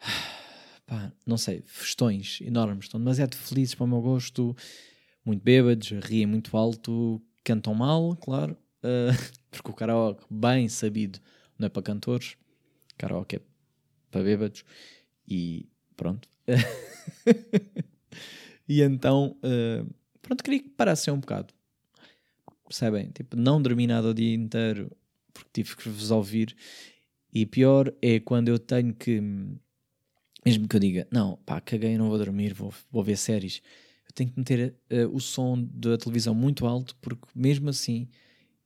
Pá, 0.84 1.10
não 1.24 1.38
sei, 1.38 1.62
festões 1.64 2.38
enormes, 2.42 2.84
estão 2.84 3.00
demasiado 3.00 3.36
felizes 3.36 3.74
para 3.74 3.84
o 3.84 3.88
meu 3.88 4.02
gosto, 4.02 4.54
muito 5.24 5.42
bêbados, 5.42 5.92
riem 6.02 6.26
muito 6.26 6.54
alto, 6.58 7.22
cantam 7.42 7.74
mal, 7.74 8.14
claro, 8.16 8.54
uh, 8.84 9.32
porque 9.50 9.70
o 9.70 9.74
karaoke, 9.74 10.26
bem 10.28 10.68
sabido, 10.68 11.20
não 11.58 11.66
é 11.66 11.68
para 11.70 11.82
cantores, 11.82 12.36
karaoke 12.98 13.36
é 13.36 13.49
para 14.10 14.22
bêbados, 14.22 14.64
e 15.28 15.68
pronto. 15.96 16.28
e 18.68 18.82
então, 18.82 19.36
uh, 19.44 19.94
pronto, 20.20 20.42
queria 20.42 20.60
que 20.60 20.68
parassem 20.70 21.12
um 21.12 21.20
bocado. 21.20 21.52
Percebem? 22.66 23.10
Tipo, 23.10 23.36
não 23.36 23.60
dormi 23.60 23.86
nada 23.86 24.08
o 24.08 24.14
dia 24.14 24.34
inteiro 24.34 24.90
porque 25.32 25.50
tive 25.52 25.76
que 25.76 25.88
vos 25.88 26.10
ouvir 26.10 26.56
e 27.32 27.46
pior 27.46 27.92
é 28.02 28.20
quando 28.20 28.48
eu 28.48 28.58
tenho 28.58 28.94
que, 28.94 29.20
mesmo 30.44 30.68
que 30.68 30.76
eu 30.76 30.80
diga, 30.80 31.06
não, 31.10 31.36
pá, 31.46 31.60
caguei, 31.60 31.96
não 31.96 32.08
vou 32.08 32.18
dormir, 32.18 32.52
vou, 32.52 32.72
vou 32.90 33.04
ver 33.04 33.16
séries, 33.16 33.62
eu 34.08 34.12
tenho 34.12 34.30
que 34.30 34.38
meter 34.38 34.74
uh, 34.90 35.14
o 35.14 35.20
som 35.20 35.62
da 35.72 35.96
televisão 35.96 36.34
muito 36.34 36.66
alto, 36.66 36.96
porque 37.00 37.26
mesmo 37.34 37.70
assim, 37.70 38.08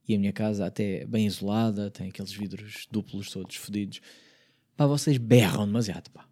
e 0.08 0.14
a 0.14 0.18
minha 0.18 0.32
casa 0.32 0.66
até 0.66 1.04
bem 1.06 1.26
isolada, 1.26 1.90
tem 1.90 2.08
aqueles 2.08 2.32
vidros 2.32 2.86
duplos 2.90 3.30
todos 3.30 3.56
fodidos, 3.56 4.00
pá, 4.76 4.86
vocês 4.86 5.16
berram 5.18 5.66
demasiado, 5.66 6.10
pá. 6.10 6.26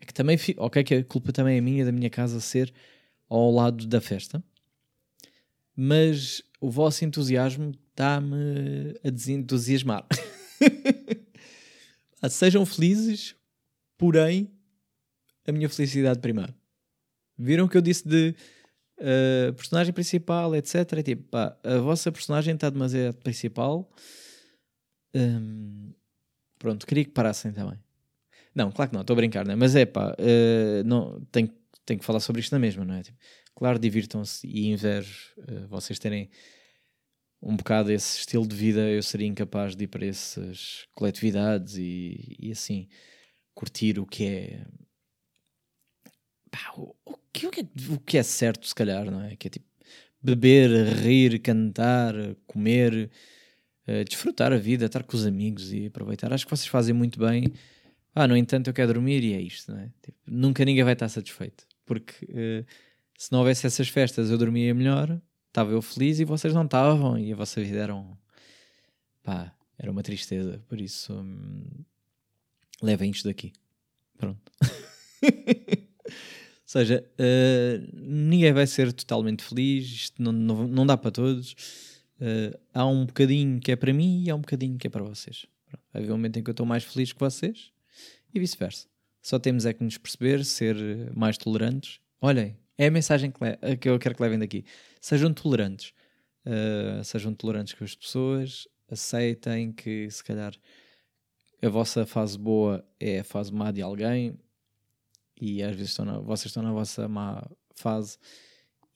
É 0.00 0.04
que 0.04 0.14
também, 0.14 0.38
ok, 0.58 0.84
que 0.84 0.94
a 0.94 1.04
culpa 1.04 1.32
também 1.32 1.58
é 1.58 1.60
minha 1.60 1.84
da 1.84 1.92
minha 1.92 2.10
casa 2.10 2.40
ser 2.40 2.72
ao 3.28 3.50
lado 3.50 3.86
da 3.86 4.00
festa, 4.00 4.42
mas 5.76 6.42
o 6.60 6.70
vosso 6.70 7.04
entusiasmo 7.04 7.72
está-me 7.90 8.94
a 9.04 9.10
desentusiasmar. 9.10 10.06
Sejam 12.30 12.64
felizes, 12.64 13.34
porém, 13.98 14.50
a 15.46 15.52
minha 15.52 15.68
felicidade 15.68 16.20
primeiro. 16.20 16.54
Viram 17.36 17.68
que 17.68 17.76
eu 17.76 17.82
disse 17.82 18.06
de 18.06 18.34
uh, 18.98 19.52
personagem 19.54 19.92
principal, 19.92 20.54
etc. 20.54 20.74
É 20.92 21.02
tipo, 21.02 21.24
pá, 21.24 21.56
a 21.62 21.78
vossa 21.78 22.10
personagem 22.10 22.54
está 22.54 22.70
demasiado 22.70 23.16
principal. 23.16 23.90
Um, 25.14 25.92
pronto, 26.64 26.86
queria 26.86 27.04
que 27.04 27.10
parassem 27.10 27.52
também. 27.52 27.78
Não, 28.54 28.72
claro 28.72 28.90
que 28.90 28.94
não, 28.94 29.02
estou 29.02 29.12
a 29.12 29.16
brincar, 29.18 29.46
né? 29.46 29.54
mas 29.54 29.76
é 29.76 29.84
pá, 29.84 30.16
uh, 30.18 30.82
não, 30.86 31.20
tenho, 31.30 31.50
tenho 31.84 32.00
que 32.00 32.06
falar 32.06 32.20
sobre 32.20 32.40
isto 32.40 32.52
na 32.52 32.58
mesma, 32.58 32.86
não 32.86 32.94
é? 32.94 33.02
Tipo, 33.02 33.18
claro, 33.54 33.78
divirtam-se 33.78 34.46
e 34.46 34.68
invejo 34.68 35.34
uh, 35.40 35.68
vocês 35.68 35.98
terem 35.98 36.30
um 37.42 37.54
bocado 37.54 37.92
esse 37.92 38.20
estilo 38.20 38.46
de 38.46 38.56
vida, 38.56 38.80
eu 38.80 39.02
seria 39.02 39.26
incapaz 39.26 39.76
de 39.76 39.84
ir 39.84 39.88
para 39.88 40.06
essas 40.06 40.86
coletividades 40.94 41.76
e, 41.76 42.34
e 42.40 42.50
assim 42.50 42.88
curtir 43.54 43.98
o 43.98 44.06
que 44.06 44.24
é 44.24 44.66
pá, 46.50 46.72
o, 46.78 46.96
o, 47.04 47.18
que, 47.30 47.46
o, 47.46 47.50
que 47.50 47.60
é, 47.60 47.64
o 47.92 47.98
que 47.98 48.16
é 48.16 48.22
certo, 48.22 48.66
se 48.66 48.74
calhar, 48.74 49.10
não 49.10 49.20
é? 49.20 49.36
Que 49.36 49.48
é 49.48 49.50
tipo 49.50 49.66
beber, 50.22 50.70
rir, 50.94 51.38
cantar, 51.40 52.14
comer, 52.46 53.10
uh, 53.88 54.04
desfrutar 54.04 54.52
a 54.52 54.56
vida, 54.56 54.86
estar 54.86 55.02
com 55.02 55.16
os 55.16 55.26
amigos 55.26 55.72
e 55.72 55.86
aproveitar. 55.86 56.32
Acho 56.32 56.44
que 56.44 56.50
vocês 56.50 56.66
fazem 56.66 56.94
muito 56.94 57.18
bem. 57.18 57.52
Ah, 58.14 58.28
no 58.28 58.36
entanto, 58.36 58.68
eu 58.68 58.74
quero 58.74 58.92
dormir 58.92 59.22
e 59.24 59.34
é 59.34 59.40
isto, 59.40 59.72
não 59.72 59.80
é? 59.80 59.90
Tipo, 60.02 60.18
nunca 60.26 60.64
ninguém 60.64 60.84
vai 60.84 60.92
estar 60.92 61.08
satisfeito 61.08 61.66
porque 61.84 62.24
uh, 62.26 62.66
se 63.16 63.30
não 63.30 63.40
houvesse 63.40 63.66
essas 63.66 63.88
festas 63.88 64.30
eu 64.30 64.38
dormia 64.38 64.74
melhor 64.74 65.20
estava 65.48 65.70
eu 65.70 65.80
feliz 65.80 66.18
e 66.18 66.24
vocês 66.24 66.52
não 66.52 66.64
estavam 66.64 67.16
e 67.16 67.32
a 67.32 67.36
vossa 67.36 67.60
vida 67.60 67.78
era 67.78 67.94
um 67.94 68.16
pá, 69.22 69.54
era 69.78 69.90
uma 69.90 70.02
tristeza, 70.02 70.60
por 70.68 70.80
isso 70.80 71.12
hum, 71.14 71.64
levem 72.82 73.10
isto 73.10 73.28
daqui. 73.28 73.52
Pronto. 74.18 74.52
Ou 76.04 76.80
seja, 76.80 77.04
uh, 77.18 77.88
ninguém 77.92 78.52
vai 78.52 78.66
ser 78.66 78.92
totalmente 78.92 79.44
feliz, 79.44 79.86
isto 79.86 80.20
não, 80.20 80.32
não, 80.32 80.66
não 80.66 80.86
dá 80.86 80.96
para 80.96 81.12
todos. 81.12 81.54
Uh, 82.20 82.58
há 82.72 82.86
um 82.86 83.06
bocadinho 83.06 83.60
que 83.60 83.72
é 83.72 83.76
para 83.76 83.92
mim 83.92 84.24
e 84.24 84.30
há 84.30 84.34
um 84.34 84.40
bocadinho 84.40 84.78
que 84.78 84.86
é 84.86 84.90
para 84.90 85.02
vocês. 85.04 85.46
Haver 85.92 86.10
um 86.10 86.16
momento 86.16 86.38
em 86.38 86.42
que 86.42 86.50
eu 86.50 86.52
estou 86.52 86.66
mais 86.66 86.84
feliz 86.84 87.12
que 87.12 87.20
vocês 87.20 87.72
e 88.32 88.38
vice-versa. 88.38 88.86
Só 89.22 89.38
temos 89.38 89.64
é 89.66 89.72
que 89.72 89.82
nos 89.82 89.98
perceber, 89.98 90.44
ser 90.44 90.76
mais 91.14 91.38
tolerantes. 91.38 92.00
Olhem, 92.20 92.56
é 92.76 92.86
a 92.86 92.90
mensagem 92.90 93.30
que, 93.30 93.76
que 93.76 93.88
eu 93.88 93.98
quero 93.98 94.14
que 94.14 94.22
levem 94.22 94.38
daqui. 94.38 94.64
Sejam 95.00 95.32
tolerantes. 95.32 95.92
Uh, 96.44 97.02
sejam 97.02 97.34
tolerantes 97.34 97.74
com 97.74 97.84
as 97.84 97.94
pessoas. 97.94 98.68
Aceitem 98.90 99.72
que, 99.72 100.10
se 100.10 100.22
calhar, 100.22 100.52
a 101.62 101.68
vossa 101.68 102.04
fase 102.04 102.38
boa 102.38 102.84
é 103.00 103.20
a 103.20 103.24
fase 103.24 103.52
má 103.52 103.70
de 103.70 103.80
alguém 103.80 104.38
e 105.40 105.62
às 105.62 105.74
vezes 105.74 105.90
estão 105.90 106.04
na, 106.04 106.18
vocês 106.18 106.46
estão 106.46 106.62
na 106.62 106.72
vossa 106.72 107.08
má 107.08 107.42
fase 107.74 108.18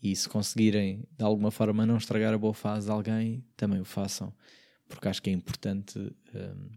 e 0.02 0.14
se 0.14 0.28
conseguirem 0.28 1.04
de 1.16 1.24
alguma 1.24 1.50
forma 1.50 1.84
não 1.84 1.96
estragar 1.96 2.32
a 2.32 2.38
boa 2.38 2.54
fase 2.54 2.86
de 2.86 2.92
alguém, 2.92 3.44
também 3.56 3.80
o 3.80 3.84
façam, 3.84 4.32
porque 4.88 5.08
acho 5.08 5.22
que 5.22 5.30
é 5.30 5.32
importante 5.32 5.98
um, 5.98 6.70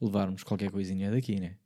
levarmos 0.00 0.42
qualquer 0.42 0.70
coisinha 0.70 1.10
daqui, 1.10 1.38
né? 1.38 1.56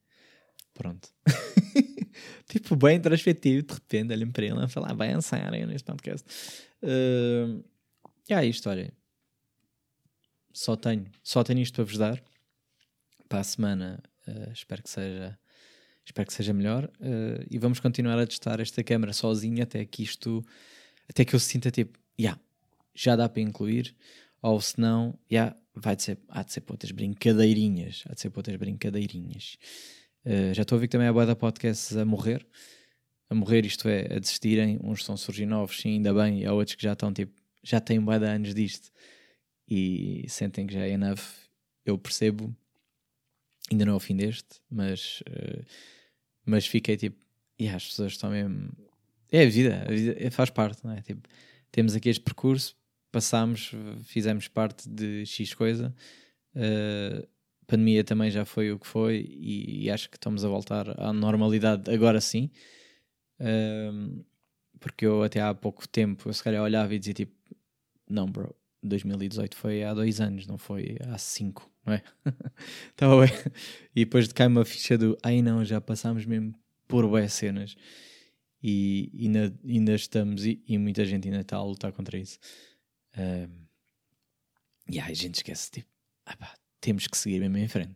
Pronto. 0.74 1.08
tipo, 2.48 2.76
bem 2.76 2.96
introspectivo, 2.96 3.66
de 3.66 3.74
repente, 3.74 4.12
olhem 4.12 4.30
para 4.30 4.44
ele 4.44 4.64
e 4.64 4.68
falar, 4.68 4.90
ah, 4.90 4.94
vai 4.94 5.12
ensaiar 5.12 5.52
aí 5.52 5.64
neste 5.64 5.86
podcast. 5.86 6.26
Uh, 6.82 7.64
e 8.28 8.34
aí, 8.34 8.50
história. 8.50 8.92
Só 10.52 10.76
tenho, 10.76 11.06
só 11.22 11.42
tenho 11.42 11.60
isto 11.60 11.74
para 11.74 11.84
vos 11.84 11.96
dar. 11.96 12.22
Para 13.28 13.40
a 13.40 13.44
semana, 13.44 14.02
uh, 14.28 14.52
espero 14.52 14.82
que 14.82 14.90
seja 14.90 15.38
espero 16.04 16.26
que 16.26 16.34
seja 16.34 16.52
melhor 16.52 16.84
uh, 16.84 17.46
e 17.50 17.58
vamos 17.58 17.80
continuar 17.80 18.18
a 18.18 18.26
testar 18.26 18.60
esta 18.60 18.84
câmera 18.84 19.14
sozinha 19.14 19.64
até 19.64 19.84
que 19.86 20.02
isto 20.02 20.44
até 21.08 21.24
que 21.24 21.34
eu 21.34 21.40
sinta 21.40 21.70
tipo, 21.70 21.98
yeah, 22.18 22.40
já 22.94 23.16
dá 23.16 23.28
para 23.28 23.42
incluir 23.42 23.94
ou 24.42 24.60
se 24.60 24.78
não, 24.80 25.18
yeah, 25.30 25.56
vai 25.74 25.96
de 25.96 26.02
ser, 26.02 26.18
há 26.28 26.42
de 26.42 26.52
ser 26.52 26.60
para 26.60 26.74
outras 26.74 26.92
brincadeirinhas 26.92 28.04
há 28.08 28.14
de 28.14 28.20
ser 28.20 28.30
para 28.30 28.40
outras 28.40 28.56
brincadeirinhas 28.56 29.58
Uh, 30.24 30.54
já 30.54 30.62
estou 30.62 30.76
a 30.76 30.80
ver 30.80 30.86
que 30.86 30.92
também 30.92 31.06
há 31.06 31.12
boa 31.12 31.26
da 31.26 31.36
podcasts 31.36 31.94
a 31.96 32.04
morrer. 32.04 32.46
a 33.28 33.34
morrer, 33.34 33.66
isto 33.66 33.88
é, 33.88 34.16
a 34.16 34.18
desistirem. 34.18 34.78
Uns 34.82 35.00
estão 35.00 35.14
a 35.14 35.18
surgir 35.18 35.46
novos, 35.46 35.80
sim, 35.80 35.94
ainda 35.94 36.14
bem, 36.14 36.40
e 36.40 36.46
há 36.46 36.52
outros 36.52 36.76
que 36.76 36.82
já 36.82 36.94
estão 36.94 37.12
tipo, 37.12 37.32
já 37.62 37.80
têm 37.80 37.98
um 37.98 38.04
de 38.06 38.26
anos 38.26 38.54
disto 38.54 38.90
e 39.68 40.24
sentem 40.28 40.66
que 40.66 40.74
já 40.74 40.80
é 40.80 40.90
enough. 40.90 41.20
Eu 41.84 41.98
percebo, 41.98 42.54
ainda 43.70 43.84
não 43.84 43.94
é 43.94 43.96
o 43.96 44.00
fim 44.00 44.16
deste, 44.16 44.60
mas, 44.70 45.20
uh, 45.22 45.64
mas 46.44 46.66
fiquei 46.66 46.96
tipo, 46.96 47.18
e 47.58 47.64
yeah, 47.64 47.76
as 47.76 47.86
pessoas 47.86 48.12
estão 48.12 48.30
mesmo. 48.30 48.72
É 49.30 49.42
a 49.42 49.48
vida, 49.48 49.84
a 49.86 49.90
vida 49.90 50.16
é, 50.18 50.30
faz 50.30 50.50
parte, 50.50 50.84
não 50.84 50.92
é? 50.92 51.00
Tipo, 51.00 51.28
temos 51.70 51.94
aqui 51.94 52.08
este 52.08 52.22
percurso, 52.22 52.76
passámos, 53.10 53.72
fizemos 54.04 54.48
parte 54.48 54.88
de 54.88 55.24
X 55.26 55.54
coisa. 55.54 55.94
Uh, 56.54 57.26
pandemia 57.66 58.04
também 58.04 58.30
já 58.30 58.44
foi 58.44 58.70
o 58.70 58.78
que 58.78 58.86
foi 58.86 59.26
e, 59.28 59.84
e, 59.84 59.90
acho 59.90 60.08
que 60.08 60.16
estamos 60.16 60.44
a 60.44 60.48
voltar 60.48 60.88
à 61.00 61.12
normalidade 61.12 61.90
agora 61.92 62.20
sim. 62.20 62.50
Uh, 63.40 64.24
porque 64.78 65.06
eu 65.06 65.22
até 65.22 65.40
há 65.40 65.54
pouco 65.54 65.88
tempo, 65.88 66.28
eu 66.28 66.32
se 66.32 66.44
calhar 66.44 66.62
olhava 66.62 66.94
e 66.94 66.98
dizia 66.98 67.14
tipo, 67.14 67.32
não 68.08 68.30
bro, 68.30 68.54
2018 68.82 69.56
foi 69.56 69.82
há 69.82 69.94
dois 69.94 70.20
anos, 70.20 70.46
não 70.46 70.58
foi 70.58 70.96
há 71.08 71.16
cinco, 71.18 71.70
não 71.84 71.94
é? 71.94 72.02
Estava 72.90 73.18
bem. 73.24 73.34
E 73.96 74.04
depois 74.04 74.30
cai 74.32 74.46
uma 74.46 74.64
ficha 74.64 74.98
do, 74.98 75.16
ai 75.22 75.40
não, 75.42 75.64
já 75.64 75.80
passámos 75.80 76.26
mesmo 76.26 76.54
por 76.86 77.06
boas 77.08 77.32
cenas 77.32 77.76
e 78.66 79.10
ainda, 79.26 79.54
ainda 79.62 79.94
estamos, 79.94 80.46
e, 80.46 80.62
e, 80.66 80.78
muita 80.78 81.04
gente 81.04 81.28
ainda 81.28 81.42
está 81.42 81.58
a 81.58 81.62
lutar 81.62 81.92
contra 81.92 82.16
isso. 82.16 82.38
Um, 83.14 83.66
e 84.88 84.98
aí 84.98 85.12
a 85.12 85.14
gente 85.14 85.34
esquece, 85.34 85.70
tipo, 85.70 85.88
ah 86.24 86.54
temos 86.80 87.06
que 87.06 87.16
seguir 87.16 87.40
mesmo 87.40 87.58
em 87.58 87.68
frente. 87.68 87.94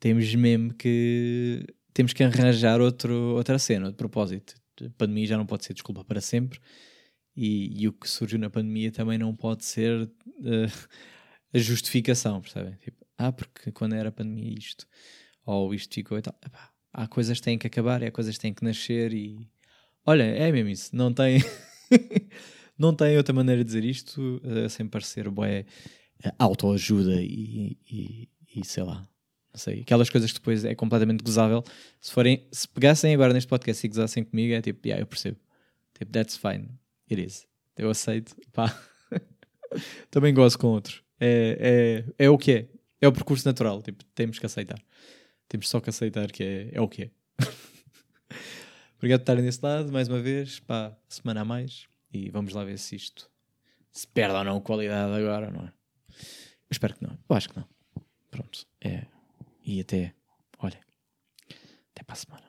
Temos 0.00 0.34
mesmo 0.34 0.74
que 0.74 1.64
temos 1.94 2.12
que 2.12 2.24
arranjar 2.24 2.80
outro, 2.80 3.14
outra 3.36 3.60
cena, 3.60 3.86
outro 3.86 3.96
propósito. 3.96 4.54
A 4.80 4.90
pandemia 4.98 5.26
já 5.26 5.36
não 5.36 5.46
pode 5.46 5.64
ser 5.64 5.72
desculpa 5.72 6.04
para 6.04 6.20
sempre 6.20 6.58
e, 7.36 7.82
e 7.82 7.88
o 7.88 7.92
que 7.92 8.08
surgiu 8.10 8.40
na 8.40 8.50
pandemia 8.50 8.90
também 8.90 9.18
não 9.18 9.34
pode 9.34 9.64
ser 9.64 10.02
uh, 10.02 10.88
a 11.54 11.58
justificação, 11.58 12.40
percebem? 12.40 12.74
Tipo, 12.74 13.06
ah, 13.16 13.32
porque 13.32 13.70
quando 13.70 13.94
era 13.94 14.08
a 14.08 14.12
pandemia 14.12 14.52
isto, 14.58 14.86
ou 15.44 15.72
isto 15.72 15.94
ficou 15.94 16.18
e 16.18 16.22
tal. 16.22 16.36
Epá, 16.44 16.72
há 16.92 17.06
coisas 17.06 17.38
que 17.38 17.44
têm 17.44 17.56
que 17.56 17.68
acabar 17.68 18.02
e 18.02 18.06
há 18.06 18.10
coisas 18.10 18.34
que 18.34 18.42
têm 18.42 18.52
que 18.52 18.64
nascer 18.64 19.14
e... 19.14 19.48
Olha, 20.06 20.22
é 20.22 20.50
mesmo 20.52 20.70
isso, 20.70 20.94
não 20.94 21.12
tem... 21.12 21.42
não 22.78 22.94
tem 22.94 23.16
outra 23.16 23.34
maneira 23.34 23.62
de 23.62 23.66
dizer 23.66 23.84
isto 23.84 24.40
uh, 24.44 24.68
sem 24.68 24.86
parecer 24.86 25.28
bué 25.30 25.64
uh, 26.24 26.32
autoajuda 26.38 27.20
e, 27.20 27.76
e, 27.90 28.28
e, 28.54 28.64
sei 28.64 28.82
lá, 28.82 29.08
não 29.52 29.58
sei, 29.58 29.80
aquelas 29.80 30.10
coisas 30.10 30.30
que 30.30 30.38
depois 30.38 30.64
é 30.64 30.74
completamente 30.74 31.22
gozável. 31.24 31.64
Se 32.00 32.12
forem, 32.12 32.46
se 32.52 32.68
pegassem 32.68 33.14
agora 33.14 33.32
neste 33.32 33.48
podcast 33.48 33.84
e 33.84 33.88
gozassem 33.88 34.24
comigo, 34.24 34.52
é 34.52 34.60
tipo, 34.60 34.86
yeah, 34.86 35.02
eu 35.02 35.06
percebo. 35.06 35.38
Tipo, 35.98 36.12
that's 36.12 36.36
fine. 36.36 36.68
It 37.10 37.24
is. 37.24 37.46
Eu 37.76 37.88
aceito. 37.90 38.36
Pá. 38.52 38.78
Também 40.10 40.34
gosto 40.34 40.58
com 40.58 40.68
outros. 40.68 41.02
É, 41.18 42.04
é, 42.18 42.26
é 42.26 42.30
o 42.30 42.36
que 42.36 42.52
é. 42.52 42.68
É 43.00 43.08
o 43.08 43.12
percurso 43.12 43.46
natural. 43.48 43.82
Tipo, 43.82 44.04
temos 44.14 44.38
que 44.38 44.44
aceitar. 44.44 44.78
Temos 45.48 45.68
só 45.68 45.80
que 45.80 45.88
aceitar 45.88 46.30
que 46.30 46.42
é, 46.42 46.68
é 46.72 46.80
o 46.80 46.88
que 46.88 47.04
é. 47.04 47.10
Obrigado 48.96 49.20
por 49.20 49.22
estarem 49.22 49.44
desse 49.44 49.60
lado, 49.62 49.92
mais 49.92 50.08
uma 50.08 50.20
vez. 50.20 50.60
Pá, 50.60 50.96
semana 51.08 51.42
a 51.42 51.44
mais. 51.44 51.86
E 52.12 52.30
vamos 52.30 52.52
lá 52.54 52.64
ver 52.64 52.78
se 52.78 52.96
isto 52.96 53.30
se 53.92 54.06
perde 54.06 54.34
ou 54.34 54.44
não 54.44 54.60
qualidade 54.60 55.12
agora, 55.12 55.50
não 55.50 55.64
é? 55.64 55.68
Eu 55.68 56.72
espero 56.72 56.94
que 56.94 57.04
não. 57.06 57.18
Eu 57.28 57.36
acho 57.36 57.48
que 57.48 57.56
não. 57.56 57.68
Pronto. 58.30 58.66
É. 58.80 59.06
E 59.64 59.80
até. 59.80 60.14
Olha. 60.58 60.80
Até 61.92 62.02
para 62.04 62.14
a 62.14 62.16
semana. 62.16 62.45